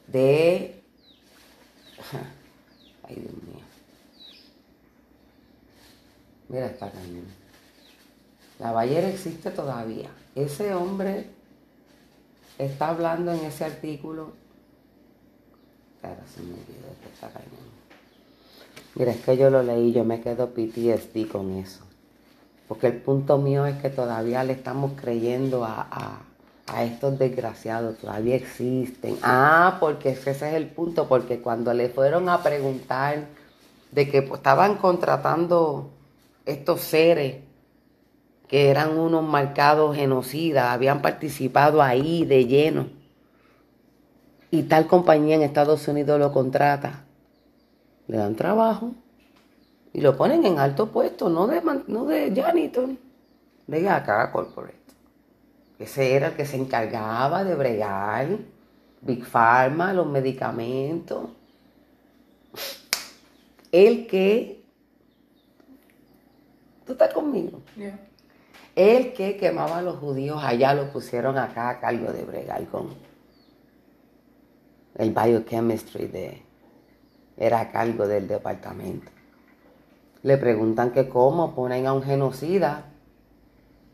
De 0.07 0.83
ay 3.05 3.15
Dios 3.15 3.33
mío. 3.33 3.65
Mira 6.51 6.67
esta 6.67 6.91
cañón. 6.91 7.25
La 8.59 8.73
ballera 8.73 9.09
existe 9.09 9.50
todavía. 9.50 10.11
Ese 10.35 10.75
hombre 10.75 11.31
está 12.67 12.89
hablando 12.89 13.33
en 13.33 13.45
ese 13.45 13.65
artículo. 13.65 14.33
Mira, 18.95 19.13
es 19.13 19.25
que 19.25 19.37
yo 19.37 19.51
lo 19.51 19.63
leí, 19.63 19.93
yo 19.93 20.05
me 20.05 20.21
quedo 20.21 20.51
PTSD 20.51 21.31
con 21.31 21.53
eso. 21.53 21.85
Porque 22.69 22.89
el 22.89 22.97
punto 22.97 23.39
mío 23.39 23.67
es 23.67 23.77
que 23.81 23.91
todavía 23.91 24.45
le 24.45 24.55
estamos 24.55 24.93
creyendo 25.01 25.65
a, 25.65 26.23
a, 26.67 26.85
estos 26.85 27.19
desgraciados, 27.19 27.99
todavía 27.99 28.37
existen. 28.37 29.19
Ah, 29.23 29.77
porque 29.79 30.11
ese 30.11 30.31
es 30.31 30.43
el 30.43 30.69
punto, 30.69 31.09
porque 31.09 31.41
cuando 31.41 31.75
le 31.75 31.91
fueron 31.91 32.29
a 32.29 32.43
preguntar 32.43 33.27
de 33.91 34.09
que 34.09 34.23
pues, 34.23 34.39
estaban 34.39 34.77
contratando 34.77 35.91
estos 36.47 36.81
seres 36.81 37.37
que 38.52 38.69
eran 38.69 38.99
unos 38.99 39.25
marcados 39.25 39.97
genocidas, 39.97 40.67
habían 40.67 41.00
participado 41.00 41.80
ahí 41.80 42.26
de 42.26 42.45
lleno. 42.45 42.86
Y 44.50 44.65
tal 44.65 44.86
compañía 44.86 45.36
en 45.36 45.43
Estados 45.43 45.88
Unidos 45.88 46.21
lo 46.21 46.32
contrata. 46.32 47.06
Le 48.08 48.19
dan 48.19 48.36
trabajo 48.36 48.93
y 49.95 50.02
lo 50.02 50.19
ponen 50.19 50.45
en 50.45 50.58
alto 50.58 50.88
puesto, 50.88 51.30
no 51.30 51.47
de, 51.47 51.62
no 51.86 52.04
de 52.04 52.43
janitor, 52.43 52.91
de 53.69 53.88
acá 53.88 54.30
corporate. 54.30 54.76
Ese 55.78 56.12
era 56.15 56.26
el 56.26 56.34
que 56.34 56.45
se 56.45 56.58
encargaba 56.58 57.45
de 57.45 57.54
bregar 57.54 58.36
Big 59.00 59.25
Pharma, 59.25 59.95
los 59.95 60.06
medicamentos. 60.06 61.30
El 63.73 64.06
que... 64.06 64.62
¿Tú 66.84 66.93
estás 66.93 67.15
conmigo? 67.15 67.62
El 68.75 69.13
que 69.13 69.37
quemaba 69.37 69.78
a 69.78 69.82
los 69.82 69.97
judíos 69.97 70.43
allá 70.43 70.75
lo 70.75 70.91
pusieron 70.91 71.37
acá 71.37 71.69
a 71.69 71.80
cargo 71.80 72.11
de 72.13 72.25
bregar 72.25 72.67
el 74.97 75.11
biochemistry 75.11 76.06
de 76.06 76.43
era 77.37 77.61
a 77.61 77.71
cargo 77.71 78.06
del 78.06 78.28
departamento. 78.28 79.11
Le 80.23 80.37
preguntan 80.39 80.93
que 80.93 81.08
cómo 81.08 81.54
ponen 81.54 81.87
a 81.87 81.93
un 81.93 82.02
genocida, 82.02 82.85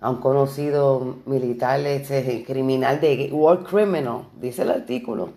a 0.00 0.10
un 0.10 0.20
conocido 0.20 1.16
militar, 1.24 1.80
criminal 2.44 3.00
de 3.00 3.30
war 3.32 3.64
criminal, 3.64 4.28
dice 4.40 4.62
el 4.62 4.70
artículo, 4.70 5.30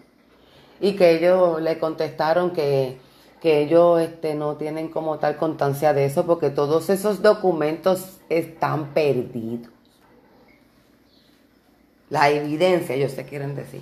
y 0.79 0.95
que 0.95 1.17
ellos 1.17 1.61
le 1.61 1.79
contestaron 1.79 2.51
que 2.51 2.97
que 3.41 3.63
ellos 3.63 3.99
este, 3.99 4.35
no 4.35 4.55
tienen 4.55 4.89
como 4.89 5.17
tal 5.17 5.35
constancia 5.35 5.93
de 5.93 6.05
eso 6.05 6.27
porque 6.27 6.51
todos 6.51 6.91
esos 6.91 7.23
documentos 7.23 8.19
están 8.29 8.93
perdidos. 8.93 9.73
La 12.09 12.29
evidencia, 12.29 12.93
ellos 12.93 13.13
se 13.13 13.25
quieren 13.25 13.55
decir. 13.55 13.81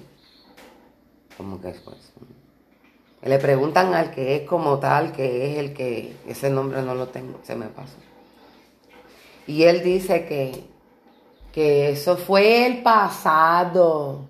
¿Cómo 1.36 1.60
que 1.60 1.70
es 1.70 1.80
pues? 1.80 2.14
Le 3.22 3.38
preguntan 3.38 3.94
al 3.94 4.12
que 4.12 4.38
es 4.38 4.42
como 4.48 4.80
tal, 4.80 5.12
que 5.12 5.52
es 5.52 5.58
el 5.58 5.74
que, 5.74 6.16
ese 6.26 6.50
nombre 6.50 6.82
no 6.82 6.96
lo 6.96 7.10
tengo, 7.10 7.40
se 7.44 7.56
me 7.56 7.68
pasó. 7.68 7.98
Y 9.46 9.64
él 9.64 9.84
dice 9.84 10.26
que, 10.26 10.64
que 11.52 11.90
eso 11.90 12.16
fue 12.16 12.66
el 12.66 12.82
pasado 12.82 14.22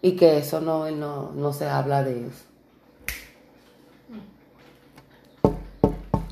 y 0.00 0.16
que 0.16 0.38
eso 0.38 0.60
no, 0.60 0.90
no, 0.90 1.30
no 1.30 1.52
se 1.52 1.68
habla 1.68 2.02
de 2.02 2.26
eso. 2.26 2.51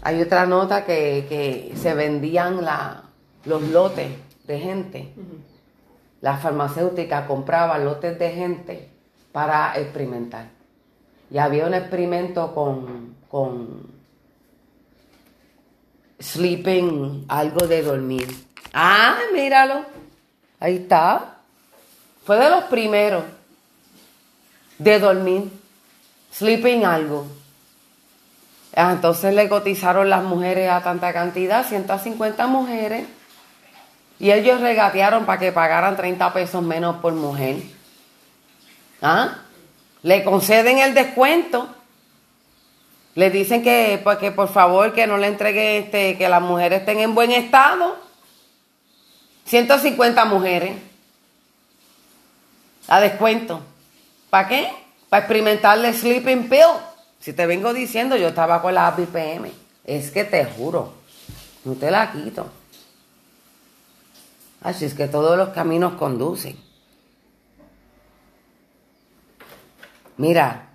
Hay 0.03 0.21
otra 0.23 0.47
nota 0.47 0.85
que, 0.85 1.73
se 1.77 1.95
vendían 1.95 2.65
la, 2.65 3.03
los 3.45 3.63
lotes 3.63 4.11
de 4.47 4.59
gente. 4.59 5.13
La 6.21 6.37
farmacéutica 6.37 7.27
compraba 7.27 7.79
lotes 7.79 8.19
de 8.19 8.31
gente 8.31 8.91
para 9.33 9.79
experimentar. 9.79 10.49
Y 11.31 11.39
había 11.39 11.67
un 11.67 11.75
experimento 11.75 12.55
con, 12.55 13.15
con 13.29 13.87
sleeping, 16.19 17.27
algo 17.29 17.67
de 17.67 17.83
dormir. 17.83 18.29
Ah, 18.73 19.19
míralo. 19.33 19.85
Ahí 20.59 20.77
está. 20.77 21.39
Fue 22.25 22.37
de 22.37 22.51
los 22.51 22.65
primeros 22.65 23.25
de 24.79 24.99
dormir. 24.99 25.51
Sleeping 26.33 26.85
algo. 26.85 27.27
Ah, 28.77 28.93
entonces 28.93 29.35
le 29.35 29.49
cotizaron 29.49 30.09
las 30.09 30.23
mujeres 30.23 30.71
a 30.71 30.83
tanta 30.83 31.13
cantidad, 31.13 31.67
150 31.67 32.47
mujeres, 32.47 33.07
y 34.21 34.31
ellos 34.31 34.61
regatearon 34.61 35.25
para 35.25 35.41
que 35.41 35.51
pagaran 35.51 35.97
30 35.97 36.33
pesos 36.33 36.63
menos 36.63 36.97
por 36.97 37.15
mujer. 37.15 37.57
¿Ah? 39.03 39.39
Le 40.03 40.23
conceden 40.25 40.79
el 40.79 40.95
descuento. 40.95 41.69
Le 43.15 43.31
dicen 43.31 43.63
que, 43.63 44.01
pues, 44.05 44.19
que 44.19 44.31
por 44.31 44.49
favor 44.49 44.93
que 44.93 45.07
no 45.07 45.17
le 45.17 45.27
entregue 45.27 45.79
este, 45.79 46.17
que 46.17 46.29
las 46.29 46.43
mujeres 46.43 46.81
estén 46.81 47.01
en 47.01 47.15
buen 47.15 47.33
estado. 47.33 47.97
150 49.47 50.25
mujeres. 50.27 50.73
A 52.89 53.01
descuento. 53.01 53.63
¿Para 54.29 54.49
qué? 54.49 54.71
Para 55.09 55.23
experimentarle 55.23 55.93
sleeping 55.93 56.49
pill. 56.49 56.90
Si 57.21 57.35
te 57.35 57.47
vengo 57.47 57.75
diciendo, 57.75 58.17
yo 58.17 58.29
estaba 58.29 58.63
con 58.63 58.75
la 58.75 58.91
BPM. 58.91 59.51
Es 59.85 60.11
que 60.11 60.25
te 60.25 60.45
juro, 60.47 60.95
no 61.65 61.75
te 61.75 61.91
la 61.91 62.11
quito. 62.13 62.51
Así 64.63 64.87
es 64.87 64.95
que 64.95 65.07
todos 65.07 65.37
los 65.37 65.51
caminos 65.51 65.95
conducen. 65.95 66.59
Mira, 70.17 70.69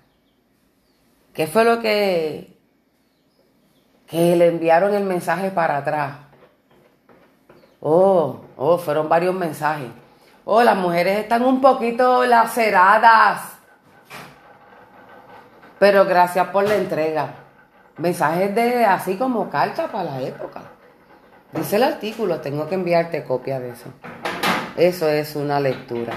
¿qué 1.34 1.46
fue 1.46 1.64
lo 1.64 1.80
que, 1.80 2.56
que 4.08 4.36
le 4.36 4.46
enviaron 4.48 4.94
el 4.94 5.04
mensaje 5.04 5.50
para 5.50 5.78
atrás? 5.78 6.18
Oh, 7.80 8.40
oh, 8.56 8.78
fueron 8.78 9.08
varios 9.08 9.34
mensajes. 9.34 9.88
Oh, 10.44 10.62
las 10.62 10.76
mujeres 10.76 11.18
están 11.18 11.44
un 11.44 11.60
poquito 11.60 12.24
laceradas. 12.24 13.55
Pero 15.78 16.04
gracias 16.06 16.48
por 16.48 16.64
la 16.66 16.76
entrega. 16.76 17.34
Mensajes 17.98 18.54
de 18.54 18.84
así 18.84 19.16
como 19.16 19.50
carta 19.50 19.88
para 19.88 20.04
la 20.04 20.22
época. 20.22 20.62
Dice 21.52 21.76
el 21.76 21.84
artículo, 21.84 22.40
tengo 22.40 22.68
que 22.68 22.74
enviarte 22.74 23.24
copia 23.24 23.60
de 23.60 23.70
eso. 23.70 23.92
Eso 24.76 25.08
es 25.08 25.36
una 25.36 25.60
lectura. 25.60 26.12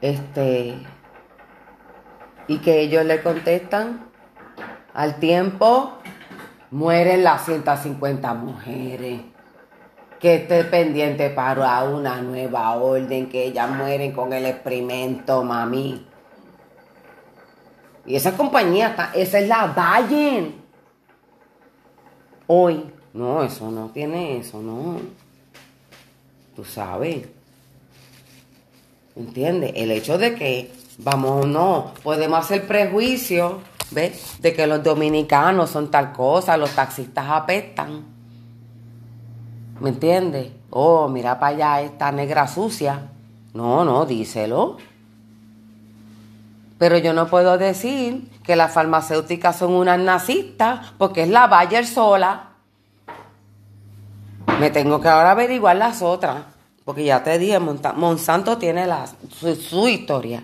Este. 0.00 0.78
Y 2.46 2.58
que 2.58 2.80
ellos 2.80 3.04
le 3.04 3.22
contestan 3.22 4.10
al 4.94 5.16
tiempo, 5.16 5.98
mueren 6.70 7.22
las 7.22 7.44
150 7.44 8.34
mujeres. 8.34 9.20
Que 10.18 10.36
esté 10.36 10.64
pendiente 10.64 11.30
para 11.30 11.84
una 11.84 12.20
nueva 12.20 12.74
orden, 12.76 13.28
que 13.28 13.44
ellas 13.44 13.70
mueren 13.70 14.12
con 14.12 14.32
el 14.32 14.46
experimento, 14.46 15.42
mami. 15.44 16.09
Y 18.06 18.16
esa 18.16 18.36
compañía, 18.36 19.10
esa 19.14 19.38
es 19.38 19.48
la 19.48 19.66
Valle. 19.66 20.54
Hoy, 22.46 22.90
no, 23.12 23.42
eso 23.42 23.70
no 23.70 23.90
tiene 23.90 24.38
eso, 24.38 24.60
no. 24.60 24.98
Tú 26.56 26.64
sabes. 26.64 27.28
¿Entiendes? 29.16 29.72
El 29.74 29.90
hecho 29.90 30.18
de 30.18 30.34
que, 30.34 30.72
vamos, 30.98 31.46
no, 31.46 31.92
podemos 32.02 32.38
hacer 32.38 32.66
prejuicio, 32.66 33.60
¿ves? 33.90 34.40
De 34.40 34.54
que 34.54 34.66
los 34.66 34.82
dominicanos 34.82 35.70
son 35.70 35.90
tal 35.90 36.12
cosa, 36.12 36.56
los 36.56 36.70
taxistas 36.70 37.26
apestan. 37.28 38.04
¿Me 39.80 39.90
entiendes? 39.90 40.52
Oh, 40.70 41.08
mira 41.08 41.38
para 41.38 41.54
allá 41.54 41.82
esta 41.82 42.12
negra 42.12 42.46
sucia. 42.46 43.10
No, 43.54 43.84
no, 43.84 44.06
díselo. 44.06 44.76
Pero 46.80 46.96
yo 46.96 47.12
no 47.12 47.26
puedo 47.26 47.58
decir 47.58 48.30
que 48.42 48.56
las 48.56 48.72
farmacéuticas 48.72 49.58
son 49.58 49.72
unas 49.72 49.98
nazistas 49.98 50.94
porque 50.96 51.24
es 51.24 51.28
la 51.28 51.46
Bayer 51.46 51.86
sola. 51.86 52.52
Me 54.58 54.70
tengo 54.70 54.98
que 54.98 55.08
ahora 55.08 55.32
averiguar 55.32 55.76
las 55.76 56.00
otras. 56.00 56.42
Porque 56.86 57.04
ya 57.04 57.22
te 57.22 57.38
dije, 57.38 57.58
Monsanto 57.58 58.56
tiene 58.56 58.86
la, 58.86 59.06
su, 59.06 59.54
su 59.56 59.88
historia. 59.88 60.42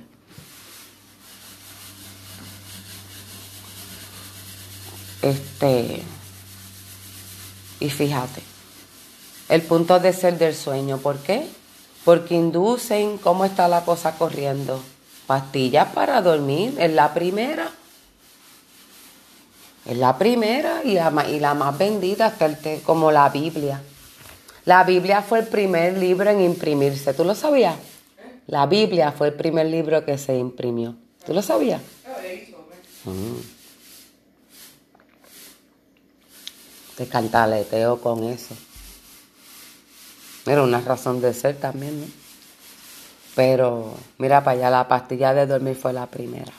Este. 5.23 6.03
Y 7.81 7.89
fíjate, 7.89 8.43
el 9.49 9.63
punto 9.63 9.99
de 10.01 10.13
ser 10.13 10.37
del 10.37 10.55
sueño, 10.55 10.99
¿por 10.99 11.17
qué? 11.17 11.49
Porque 12.05 12.35
inducen 12.35 13.17
cómo 13.17 13.47
está 13.47 13.69
la 13.69 13.87
cosa 13.87 14.19
corriendo 14.19 14.83
pastillas 15.27 15.89
para 15.93 16.23
dormir, 16.23 16.77
es 16.79 16.93
la 16.93 17.13
primera. 17.13 17.71
Es 19.85 19.97
la 19.97 20.19
primera 20.19 20.83
y 20.85 20.95
la, 20.95 21.29
y 21.29 21.39
la 21.39 21.55
más 21.55 21.77
vendida, 21.79 22.27
hasta 22.27 22.47
el 22.47 22.83
como 22.83 23.13
la 23.13 23.29
Biblia. 23.29 23.81
La 24.65 24.83
Biblia 24.83 25.23
fue 25.23 25.41
el 25.41 25.47
primer 25.47 25.97
libro 25.97 26.29
en 26.29 26.41
imprimirse. 26.41 27.15
¿Tú 27.15 27.25
lo 27.25 27.35
sabías? 27.35 27.77
La 28.49 28.67
Biblia 28.67 29.13
fue 29.13 29.29
el 29.29 29.35
primer 29.35 29.67
libro 29.67 30.05
que 30.05 30.19
se 30.19 30.37
imprimió. 30.37 30.97
¿Tú 31.25 31.33
lo 31.33 31.43
sabías? 31.43 31.81
Mm. 33.05 33.37
Te 36.97 37.07
cantaleteo 37.07 38.01
con 38.01 38.25
eso. 38.25 38.57
Era 40.47 40.63
una 40.63 40.81
razón 40.81 41.21
de 41.21 41.35
ser 41.35 41.57
también, 41.57 42.01
¿no? 42.01 42.26
Pero 43.37 43.93
mira 44.17 44.43
para 44.43 44.57
allá, 44.57 44.71
la 44.71 44.89
pastilla 44.89 45.35
de 45.35 45.47
dormir 45.47 45.77
fue 45.77 45.93
la 45.93 46.07
primera. 46.07 46.53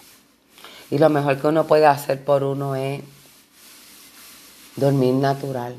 Y 0.92 1.00
lo 1.00 1.10
mejor 1.10 1.42
que 1.42 1.48
uno 1.48 1.66
puede 1.66 1.88
hacer 1.88 2.24
por 2.24 2.44
uno 2.44 2.76
es 2.76 3.02
dormir 4.76 5.16
natural. 5.16 5.76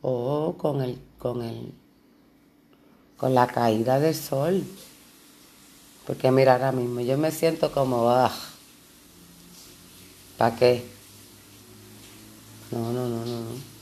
O 0.00 0.54
con 0.56 0.80
el, 0.80 0.96
con 1.18 1.42
el, 1.42 1.74
con 3.16 3.34
la 3.34 3.48
caída 3.48 3.98
del 3.98 4.14
sol. 4.14 4.64
Porque 6.06 6.30
mira 6.30 6.52
ahora 6.52 6.70
mismo, 6.70 7.00
yo 7.00 7.18
me 7.18 7.32
siento 7.32 7.72
como, 7.72 8.08
ah, 8.10 8.32
¿para 10.38 10.54
qué? 10.54 10.86
No, 12.70 12.92
no, 12.92 13.08
no, 13.08 13.24
no. 13.24 13.72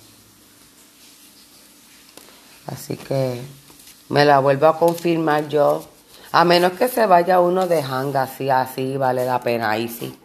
Así 2.66 2.96
que 2.96 3.42
me 4.10 4.24
la 4.24 4.40
vuelvo 4.40 4.66
a 4.66 4.76
confirmar 4.76 5.48
yo. 5.48 5.84
A 6.32 6.44
menos 6.44 6.72
que 6.72 6.88
se 6.88 7.06
vaya 7.06 7.40
uno 7.40 7.66
de 7.66 7.80
hanga, 7.80 8.22
así, 8.22 8.50
así, 8.50 8.96
vale 8.96 9.24
la 9.24 9.40
pena. 9.40 9.70
Ahí 9.70 9.88
sí. 9.88 10.18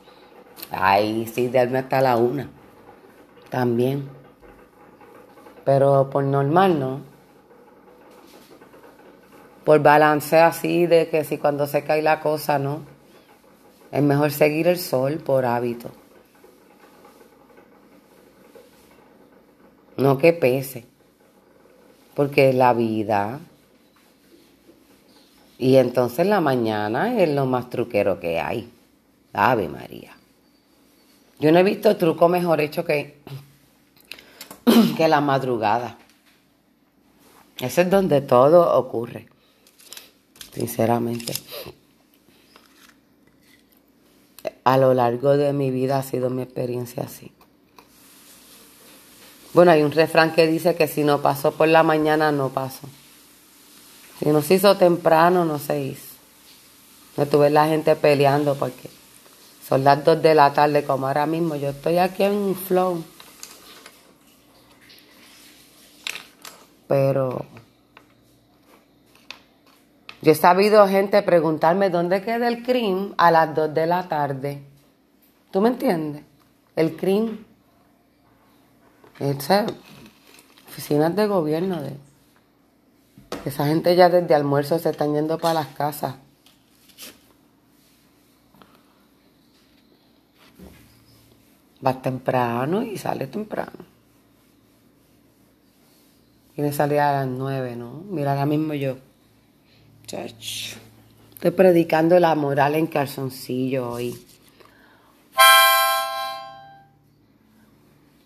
Ahí 0.71 1.27
sí, 1.27 1.49
darme 1.49 1.79
hasta 1.79 2.01
la 2.01 2.17
una. 2.17 2.49
También. 3.49 4.09
Pero 5.63 6.09
por 6.09 6.23
normal 6.23 6.79
no. 6.79 7.01
Por 9.63 9.81
balance 9.81 10.39
así 10.39 10.87
de 10.87 11.07
que 11.09 11.23
si 11.23 11.37
cuando 11.37 11.67
se 11.67 11.83
cae 11.83 12.01
la 12.01 12.19
cosa, 12.19 12.57
no. 12.57 12.81
Es 13.91 14.01
mejor 14.01 14.31
seguir 14.31 14.67
el 14.67 14.79
sol 14.79 15.17
por 15.17 15.45
hábito. 15.45 15.91
No 19.97 20.17
que 20.17 20.33
pese. 20.33 20.85
Porque 22.15 22.51
la 22.51 22.73
vida 22.73 23.39
y 25.57 25.77
entonces 25.77 26.27
la 26.27 26.41
mañana 26.41 27.21
es 27.21 27.29
lo 27.29 27.45
más 27.45 27.69
truquero 27.69 28.19
que 28.19 28.39
hay. 28.39 28.71
Ave 29.33 29.67
María. 29.67 30.15
Yo 31.39 31.51
no 31.51 31.59
he 31.59 31.63
visto 31.63 31.97
truco 31.97 32.29
mejor 32.29 32.61
hecho 32.61 32.85
que, 32.85 33.19
que 34.97 35.07
la 35.07 35.21
madrugada. 35.21 35.97
Ese 37.59 37.81
es 37.81 37.89
donde 37.89 38.21
todo 38.21 38.77
ocurre. 38.77 39.27
Sinceramente. 40.53 41.33
A 44.63 44.77
lo 44.77 44.93
largo 44.93 45.37
de 45.37 45.53
mi 45.53 45.71
vida 45.71 45.97
ha 45.97 46.03
sido 46.03 46.29
mi 46.29 46.41
experiencia 46.41 47.03
así. 47.03 47.31
Bueno, 49.53 49.71
hay 49.71 49.83
un 49.83 49.91
refrán 49.91 50.33
que 50.33 50.47
dice 50.47 50.75
que 50.75 50.87
si 50.87 51.03
no 51.03 51.21
pasó 51.21 51.51
por 51.51 51.67
la 51.67 51.83
mañana, 51.83 52.31
no 52.31 52.49
pasó. 52.49 52.87
Si 54.19 54.29
no 54.29 54.41
se 54.41 54.55
hizo 54.55 54.77
temprano, 54.77 55.45
no 55.45 55.59
se 55.59 55.81
hizo. 55.81 56.15
Me 57.17 57.25
tuve 57.25 57.49
la 57.49 57.67
gente 57.67 57.95
peleando 57.95 58.55
porque 58.55 58.89
son 59.67 59.83
las 59.83 60.03
dos 60.03 60.21
de 60.21 60.35
la 60.35 60.53
tarde, 60.53 60.83
como 60.83 61.07
ahora 61.07 61.25
mismo. 61.25 61.55
Yo 61.55 61.69
estoy 61.69 61.97
aquí 61.97 62.23
en 62.23 62.55
flow. 62.55 63.03
Pero 66.87 67.45
yo 70.21 70.31
he 70.31 70.35
sabido 70.35 70.87
gente 70.87 71.21
preguntarme 71.23 71.89
dónde 71.89 72.21
queda 72.21 72.47
el 72.47 72.63
CRIM 72.63 73.13
a 73.17 73.31
las 73.31 73.55
dos 73.55 73.73
de 73.73 73.85
la 73.85 74.07
tarde. 74.07 74.63
¿Tú 75.51 75.61
me 75.61 75.69
entiendes? 75.69 76.23
El 76.75 76.95
CRIM. 76.95 77.45
Es 79.19 79.49
oficinas 80.67 81.15
de 81.15 81.27
gobierno 81.27 81.81
de 81.81 81.95
esa 83.45 83.67
gente 83.67 83.95
ya 83.95 84.09
desde 84.09 84.33
almuerzo 84.33 84.79
se 84.79 84.89
están 84.89 85.13
yendo 85.13 85.37
para 85.37 85.55
las 85.55 85.67
casas. 85.67 86.15
Va 91.85 92.01
temprano 92.01 92.83
y 92.83 92.97
sale 92.97 93.27
temprano. 93.27 93.95
Tiene 96.55 96.71
salir 96.71 96.99
a 96.99 97.11
las 97.11 97.27
nueve, 97.27 97.75
¿no? 97.75 98.01
Mira, 98.09 98.31
ahora 98.31 98.45
mismo 98.45 98.73
yo. 98.73 98.97
Church. 100.07 100.77
Estoy 101.33 101.51
predicando 101.51 102.17
la 102.19 102.33
moral 102.33 102.75
en 102.75 102.87
calzoncillo 102.87 103.91
hoy. 103.91 104.15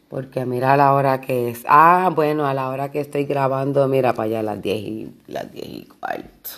Porque 0.09 0.45
mira 0.45 0.75
la 0.75 0.93
hora 0.93 1.21
que 1.21 1.49
es. 1.49 1.63
Ah, 1.67 2.11
bueno, 2.13 2.47
a 2.47 2.53
la 2.53 2.69
hora 2.69 2.91
que 2.91 2.99
estoy 2.99 3.25
grabando, 3.25 3.87
mira 3.87 4.13
para 4.13 4.25
allá 4.25 4.43
las 4.43 4.61
10 4.61 4.77
y, 4.77 5.15
las 5.27 5.51
10 5.51 5.65
y 5.65 5.83
cuarto. 5.85 6.49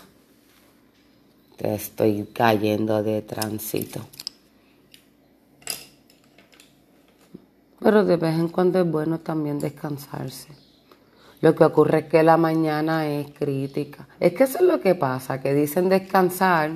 Te 1.57 1.75
estoy 1.75 2.29
cayendo 2.33 3.03
de 3.03 3.21
tránsito. 3.21 3.99
Pero 7.79 8.05
de 8.05 8.15
vez 8.15 8.35
en 8.35 8.47
cuando 8.47 8.79
es 8.79 8.89
bueno 8.89 9.19
también 9.19 9.59
descansarse. 9.59 10.49
Lo 11.41 11.55
que 11.55 11.65
ocurre 11.65 11.99
es 11.99 12.05
que 12.05 12.23
la 12.23 12.37
mañana 12.37 13.07
es 13.07 13.31
crítica. 13.31 14.07
Es 14.19 14.33
que 14.33 14.43
eso 14.43 14.59
es 14.59 14.63
lo 14.63 14.79
que 14.79 14.95
pasa, 14.95 15.41
que 15.41 15.53
dicen 15.53 15.89
descansar 15.89 16.71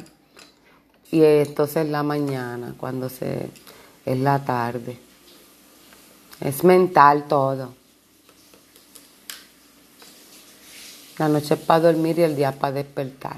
y 1.11 1.23
entonces 1.23 1.87
la 1.87 2.03
mañana, 2.03 2.73
cuando 2.77 3.07
se 3.09 3.49
es 4.05 4.19
la 4.19 4.43
tarde. 4.43 5.04
Es 6.41 6.63
mental 6.63 7.27
todo. 7.27 7.73
La 11.17 11.29
noche 11.29 11.53
es 11.53 11.59
para 11.59 11.91
dormir 11.91 12.19
y 12.19 12.23
el 12.23 12.35
día 12.35 12.51
para 12.51 12.73
despertar. 12.73 13.37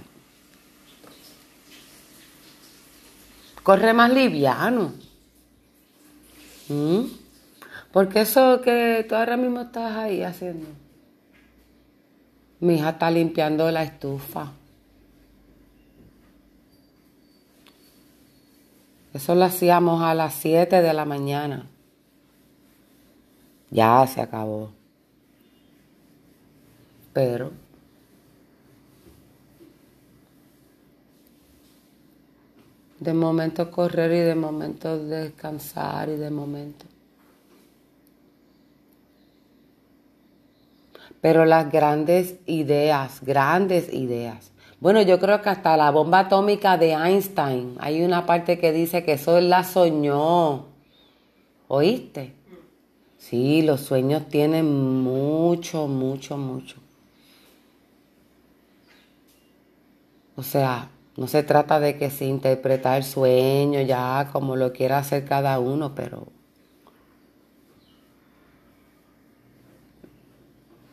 Corre 3.62 3.94
más 3.94 4.12
liviano. 4.12 4.94
¿Mm? 6.70 7.02
Porque 7.92 8.22
eso 8.22 8.62
que 8.62 9.06
tú 9.08 9.16
ahora 9.16 9.38
mismo 9.38 9.62
estás 9.62 9.96
ahí 9.96 10.24
haciendo. 10.24 10.68
Mi 12.60 12.76
hija 12.76 12.90
está 12.90 13.12
limpiando 13.12 13.70
la 13.70 13.84
estufa. 13.84 14.52
Eso 19.14 19.36
lo 19.36 19.46
hacíamos 19.46 20.02
a 20.02 20.14
las 20.14 20.34
7 20.36 20.82
de 20.82 20.94
la 20.94 21.06
mañana. 21.06 21.68
Ya 23.70 24.06
se 24.08 24.22
acabó. 24.22 24.72
Pero 27.14 27.52
de 33.00 33.14
momento 33.14 33.70
correr 33.70 34.12
y 34.12 34.20
de 34.20 34.36
momento 34.36 34.98
descansar 34.98 36.10
y 36.10 36.16
de 36.16 36.30
momento. 36.30 36.86
Pero 41.22 41.46
las 41.46 41.72
grandes 41.72 42.36
ideas, 42.46 43.22
grandes 43.22 43.92
ideas. 43.92 44.52
Bueno, 44.80 45.02
yo 45.02 45.20
creo 45.20 45.42
que 45.42 45.50
hasta 45.50 45.76
la 45.76 45.90
bomba 45.90 46.20
atómica 46.20 46.78
de 46.78 46.92
Einstein, 46.92 47.76
hay 47.80 48.04
una 48.04 48.26
parte 48.26 48.60
que 48.60 48.72
dice 48.72 49.04
que 49.04 49.14
eso 49.14 49.38
él 49.38 49.50
la 49.50 49.64
soñó. 49.64 50.68
¿Oíste? 51.68 52.37
Sí, 53.30 53.62
los 53.62 53.82
sueños 53.82 54.30
tienen 54.30 55.04
mucho, 55.04 55.88
mucho, 55.88 56.38
mucho. 56.38 56.78
O 60.38 60.44
sea, 60.44 60.92
no 61.18 61.28
se 61.28 61.44
trata 61.44 61.82
de 61.82 61.98
que 61.98 62.10
se 62.10 62.24
interpreta 62.24 62.96
el 62.96 63.04
sueño 63.04 63.82
ya 63.82 64.30
como 64.32 64.56
lo 64.56 64.72
quiera 64.72 65.00
hacer 65.00 65.26
cada 65.26 65.60
uno, 65.60 65.94
pero... 65.94 66.28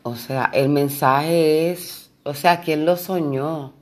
O 0.03 0.17
sea, 0.17 0.51
el 0.53 0.71
mensaje 0.71 1.71
es, 1.71 2.11
o 2.25 2.35
sea, 2.35 2.63
¿quién 2.63 2.85
lo 2.85 2.97
soñó? 2.97 3.75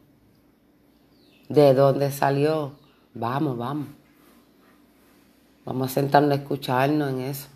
¿De 1.48 1.72
dónde 1.72 2.12
salió? 2.12 2.72
Vamos, 3.14 3.56
vamos. 3.56 3.88
Vamos 5.64 5.90
a 5.90 5.94
sentarnos 5.94 6.32
a 6.32 6.42
escucharnos 6.42 7.12
en 7.12 7.20
eso. 7.20 7.51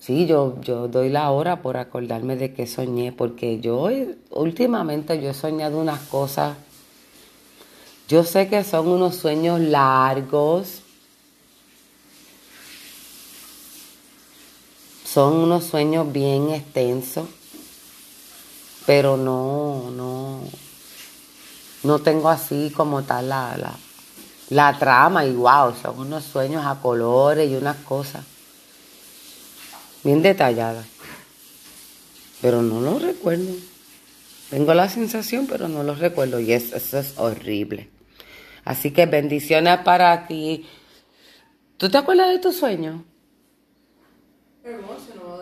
Sí, 0.00 0.24
yo, 0.26 0.58
yo 0.62 0.88
doy 0.88 1.10
la 1.10 1.30
hora 1.30 1.60
por 1.60 1.76
acordarme 1.76 2.34
de 2.34 2.54
que 2.54 2.66
soñé, 2.66 3.12
porque 3.12 3.60
yo 3.60 3.88
últimamente 4.30 5.20
yo 5.20 5.28
he 5.30 5.34
soñado 5.34 5.78
unas 5.78 6.00
cosas. 6.08 6.56
Yo 8.08 8.24
sé 8.24 8.48
que 8.48 8.64
son 8.64 8.88
unos 8.88 9.16
sueños 9.16 9.60
largos. 9.60 10.80
Son 15.04 15.34
unos 15.34 15.64
sueños 15.64 16.10
bien 16.10 16.48
extensos. 16.48 17.28
Pero 18.86 19.18
no, 19.18 19.90
no. 19.90 20.40
No 21.82 21.98
tengo 21.98 22.30
así 22.30 22.72
como 22.74 23.02
tal 23.02 23.28
la, 23.28 23.54
la, 23.58 23.78
la 24.48 24.78
trama 24.78 25.26
y 25.26 25.34
wow, 25.34 25.74
son 25.74 25.98
unos 25.98 26.24
sueños 26.24 26.64
a 26.64 26.80
colores 26.80 27.50
y 27.50 27.54
unas 27.54 27.76
cosas 27.76 28.24
bien 30.04 30.22
detallada. 30.22 30.84
Pero 32.40 32.62
no 32.62 32.80
lo 32.80 32.98
recuerdo. 32.98 33.52
Tengo 34.50 34.74
la 34.74 34.88
sensación, 34.88 35.46
pero 35.46 35.68
no 35.68 35.82
lo 35.82 35.94
recuerdo. 35.94 36.40
Y 36.40 36.52
eso, 36.52 36.76
es 36.76 37.14
horrible. 37.18 37.88
Así 38.64 38.90
que 38.90 39.06
bendiciones 39.06 39.78
para 39.78 40.26
ti. 40.26 40.66
¿Tú 41.76 41.88
te 41.88 41.98
acuerdas 41.98 42.30
de 42.30 42.38
tus 42.38 42.56
sueños? 42.56 43.02
Hermoso, 44.64 45.14
no 45.14 45.38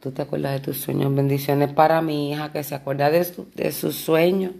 ¿Tú 0.00 0.12
te 0.12 0.22
acuerdas 0.22 0.54
de 0.54 0.60
tus 0.60 0.78
sueños? 0.78 1.14
Bendiciones 1.14 1.72
para 1.72 2.00
mi 2.02 2.32
hija 2.32 2.52
que 2.52 2.64
se 2.64 2.74
acuerda 2.74 3.10
de, 3.10 3.26
de 3.54 3.72
sus 3.72 3.96
sueños. 3.96 4.52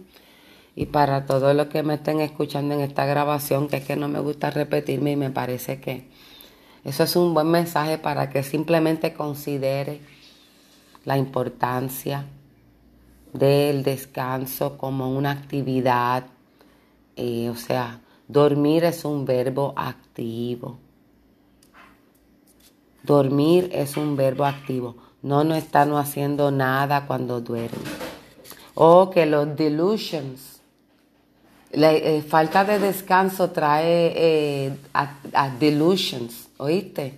Y 0.75 0.85
para 0.85 1.25
todos 1.25 1.55
los 1.55 1.67
que 1.67 1.83
me 1.83 1.95
estén 1.95 2.21
escuchando 2.21 2.75
en 2.75 2.81
esta 2.81 3.05
grabación, 3.05 3.67
que 3.67 3.77
es 3.77 3.85
que 3.85 3.95
no 3.95 4.07
me 4.07 4.19
gusta 4.19 4.51
repetirme 4.51 5.11
y 5.11 5.15
me 5.15 5.31
parece 5.31 5.81
que 5.81 6.07
eso 6.83 7.03
es 7.03 7.15
un 7.15 7.33
buen 7.33 7.47
mensaje 7.49 7.99
para 7.99 8.29
que 8.29 8.41
simplemente 8.41 9.13
considere 9.13 10.01
la 11.05 11.17
importancia 11.17 12.25
del 13.33 13.83
descanso 13.83 14.77
como 14.77 15.15
una 15.15 15.31
actividad. 15.31 16.25
Eh, 17.15 17.49
o 17.49 17.55
sea, 17.55 18.01
dormir 18.27 18.83
es 18.83 19.05
un 19.05 19.25
verbo 19.25 19.73
activo. 19.75 20.77
Dormir 23.03 23.69
es 23.73 23.95
un 23.97 24.15
verbo 24.15 24.45
activo. 24.45 24.95
No 25.21 25.43
no 25.43 25.53
están 25.53 25.93
haciendo 25.93 26.49
nada 26.49 27.05
cuando 27.05 27.41
duermen. 27.41 27.81
O 28.73 29.11
que 29.11 29.27
los 29.27 29.55
delusions, 29.55 30.61
la 31.71 31.93
eh, 31.93 32.23
falta 32.23 32.65
de 32.65 32.79
descanso 32.79 33.51
trae 33.51 34.13
eh, 34.15 34.77
a 34.93 35.49
delusions, 35.59 36.49
¿Oíste? 36.61 37.17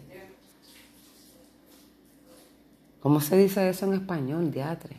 ¿Cómo 3.02 3.20
se 3.20 3.36
dice 3.36 3.68
eso 3.68 3.86
en 3.86 3.96
español, 3.96 4.52
diatre? 4.52 4.96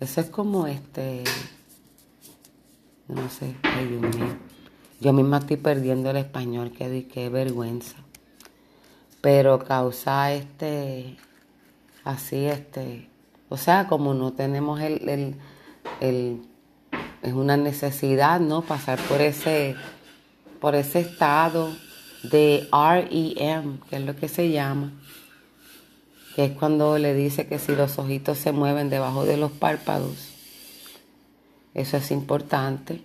Eso 0.00 0.20
es 0.20 0.26
como 0.28 0.66
este. 0.66 1.24
No 3.08 3.30
sé, 3.30 3.56
ay 3.62 3.86
Dios 3.86 4.02
mío. 4.02 4.36
Yo 5.00 5.14
misma 5.14 5.38
estoy 5.38 5.56
perdiendo 5.56 6.10
el 6.10 6.18
español, 6.18 6.70
qué, 6.76 7.08
qué 7.10 7.30
vergüenza. 7.30 7.96
Pero 9.22 9.58
causa 9.58 10.34
este. 10.34 11.16
Así, 12.04 12.44
este. 12.44 13.08
O 13.48 13.56
sea, 13.56 13.86
como 13.86 14.12
no 14.12 14.34
tenemos 14.34 14.82
el, 14.82 15.08
el, 15.08 15.36
el 16.00 16.42
es 17.24 17.32
una 17.32 17.56
necesidad, 17.56 18.38
¿no? 18.38 18.60
Pasar 18.60 18.98
por 19.08 19.22
ese 19.22 19.74
por 20.64 20.74
ese 20.76 21.00
estado 21.00 21.68
de 22.22 22.66
REM, 22.72 23.80
que 23.80 23.96
es 23.96 24.02
lo 24.02 24.16
que 24.16 24.28
se 24.28 24.50
llama, 24.50 24.92
que 26.34 26.46
es 26.46 26.52
cuando 26.52 26.96
le 26.96 27.12
dice 27.12 27.46
que 27.46 27.58
si 27.58 27.76
los 27.76 27.98
ojitos 27.98 28.38
se 28.38 28.50
mueven 28.50 28.88
debajo 28.88 29.26
de 29.26 29.36
los 29.36 29.52
párpados, 29.52 30.30
eso 31.74 31.98
es 31.98 32.10
importante. 32.10 33.02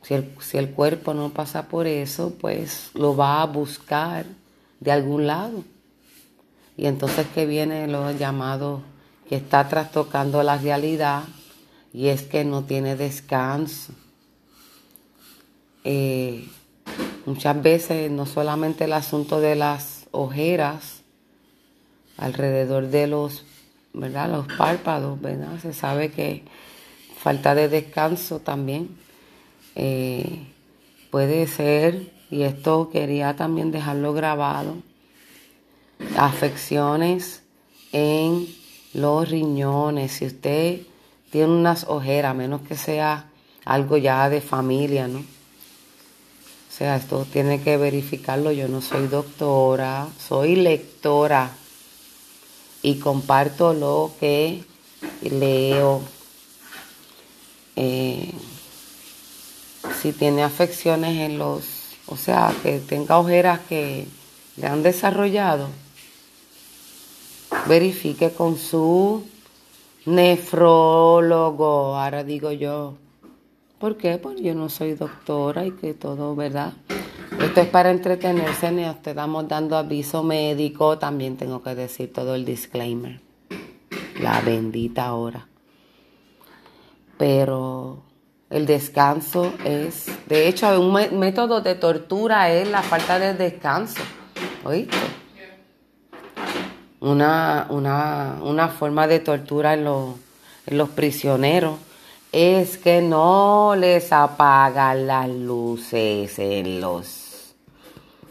Si 0.00 0.14
el, 0.14 0.34
si 0.40 0.56
el 0.56 0.70
cuerpo 0.70 1.12
no 1.12 1.34
pasa 1.34 1.68
por 1.68 1.86
eso, 1.86 2.32
pues 2.40 2.92
lo 2.94 3.14
va 3.14 3.42
a 3.42 3.44
buscar 3.44 4.24
de 4.80 4.90
algún 4.90 5.26
lado. 5.26 5.64
Y 6.78 6.86
entonces 6.86 7.26
que 7.34 7.44
viene 7.44 7.88
lo 7.88 8.10
llamado 8.12 8.80
que 9.28 9.36
está 9.36 9.68
trastocando 9.68 10.42
la 10.42 10.56
realidad 10.56 11.24
y 11.92 12.08
es 12.08 12.22
que 12.22 12.42
no 12.46 12.64
tiene 12.64 12.96
descanso. 12.96 13.92
Eh, 15.90 16.46
muchas 17.24 17.62
veces 17.62 18.10
no 18.10 18.26
solamente 18.26 18.84
el 18.84 18.92
asunto 18.92 19.40
de 19.40 19.56
las 19.56 20.06
ojeras 20.10 21.00
alrededor 22.18 22.88
de 22.88 23.06
los, 23.06 23.46
¿verdad? 23.94 24.30
los 24.30 24.46
párpados, 24.52 25.18
¿verdad? 25.18 25.58
se 25.62 25.72
sabe 25.72 26.10
que 26.10 26.44
falta 27.18 27.54
de 27.54 27.70
descanso 27.70 28.40
también 28.40 28.98
eh, 29.76 30.46
puede 31.10 31.46
ser, 31.46 32.12
y 32.30 32.42
esto 32.42 32.90
quería 32.92 33.34
también 33.34 33.70
dejarlo 33.70 34.12
grabado, 34.12 34.74
afecciones 36.18 37.44
en 37.92 38.46
los 38.92 39.26
riñones. 39.26 40.12
Si 40.12 40.26
usted 40.26 40.82
tiene 41.30 41.50
unas 41.50 41.84
ojeras, 41.84 42.36
menos 42.36 42.60
que 42.60 42.76
sea 42.76 43.30
algo 43.64 43.96
ya 43.96 44.28
de 44.28 44.42
familia, 44.42 45.08
¿no? 45.08 45.37
Sea, 46.78 46.94
esto 46.94 47.26
tiene 47.32 47.60
que 47.60 47.76
verificarlo. 47.76 48.52
Yo 48.52 48.68
no 48.68 48.80
soy 48.80 49.08
doctora, 49.08 50.06
soy 50.28 50.54
lectora 50.54 51.50
y 52.82 53.00
comparto 53.00 53.72
lo 53.74 54.12
que 54.20 54.62
leo. 55.22 56.02
Eh, 57.74 58.30
si 60.00 60.12
tiene 60.12 60.44
afecciones 60.44 61.16
en 61.16 61.38
los, 61.38 61.64
o 62.06 62.16
sea, 62.16 62.54
que 62.62 62.78
tenga 62.78 63.18
ojeras 63.18 63.58
que 63.68 64.06
le 64.56 64.66
han 64.68 64.84
desarrollado, 64.84 65.70
verifique 67.66 68.30
con 68.30 68.56
su 68.56 69.24
nefrólogo. 70.06 71.96
Ahora 71.96 72.22
digo 72.22 72.52
yo, 72.52 72.94
¿por 73.78 73.96
qué? 73.96 74.18
Pues 74.18 74.40
yo 74.40 74.54
no 74.54 74.68
soy 74.68 74.94
doctora 74.94 75.64
y 75.64 75.72
que 75.72 75.94
todo, 75.94 76.34
¿verdad? 76.34 76.72
Esto 77.40 77.60
es 77.60 77.68
para 77.68 77.90
entretenerse, 77.90 78.72
ni 78.72 78.84
te 79.02 79.10
estamos 79.10 79.46
dando 79.46 79.76
aviso 79.76 80.22
médico, 80.22 80.98
también 80.98 81.36
tengo 81.36 81.62
que 81.62 81.74
decir 81.74 82.12
todo 82.12 82.34
el 82.34 82.44
disclaimer. 82.44 83.20
La 84.20 84.40
bendita 84.40 85.14
hora. 85.14 85.46
Pero 87.16 88.02
el 88.50 88.66
descanso 88.66 89.52
es, 89.64 90.06
de 90.26 90.48
hecho, 90.48 90.80
un 90.80 90.92
método 91.18 91.60
de 91.60 91.76
tortura 91.76 92.50
es 92.50 92.68
la 92.68 92.82
falta 92.82 93.18
de 93.18 93.34
descanso. 93.34 94.02
¿Oíste? 94.64 94.96
Una, 97.00 97.68
una, 97.70 98.38
una 98.42 98.68
forma 98.68 99.06
de 99.06 99.20
tortura 99.20 99.74
en, 99.74 99.86
en 99.86 100.78
los 100.78 100.88
prisioneros 100.88 101.87
es 102.38 102.78
que 102.78 103.02
no 103.02 103.74
les 103.76 104.12
apagan 104.12 105.06
las 105.06 105.28
luces 105.28 106.38
en 106.38 106.80
los, 106.80 107.54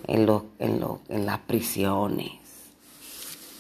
en 0.07 0.25
los, 0.25 0.43
en 0.59 0.79
los, 0.79 0.99
en 1.09 1.25
las 1.25 1.39
prisiones. 1.39 2.31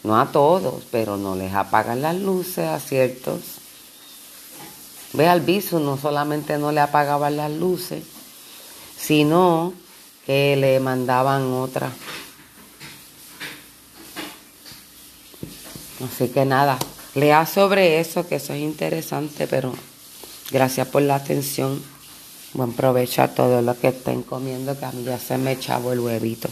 No 0.03 0.19
a 0.19 0.31
todos, 0.31 0.85
pero 0.89 1.17
no 1.17 1.35
les 1.35 1.53
apagan 1.53 2.01
las 2.01 2.15
luces 2.15 2.65
a 2.65 2.79
ciertos 2.79 3.57
Ve 5.13 5.27
al 5.27 5.41
viso, 5.41 5.79
no 5.79 5.97
solamente 5.97 6.57
no 6.57 6.71
le 6.71 6.81
apagaban 6.81 7.37
las 7.37 7.51
luces, 7.51 8.03
sino 8.97 9.73
que 10.25 10.55
le 10.57 10.79
mandaban 10.79 11.53
otra. 11.53 11.91
Así 16.05 16.27
que 16.29 16.45
nada, 16.45 16.77
lea 17.15 17.45
sobre 17.45 17.99
eso, 17.99 18.27
que 18.27 18.35
eso 18.35 18.53
es 18.53 18.59
interesante, 18.59 19.47
pero 19.47 19.73
gracias 20.51 20.87
por 20.87 21.01
la 21.01 21.15
atención. 21.15 21.81
Buen 22.53 22.73
provecho 22.73 23.21
a 23.21 23.27
todos 23.27 23.63
los 23.63 23.77
que 23.77 23.89
estén 23.89 24.23
comiendo, 24.23 24.77
que 24.77 24.85
a 24.85 24.91
mí 24.91 25.03
ya 25.03 25.19
se 25.19 25.37
me 25.37 25.51
echaba 25.51 25.93
el 25.93 25.99
huevito. 25.99 26.49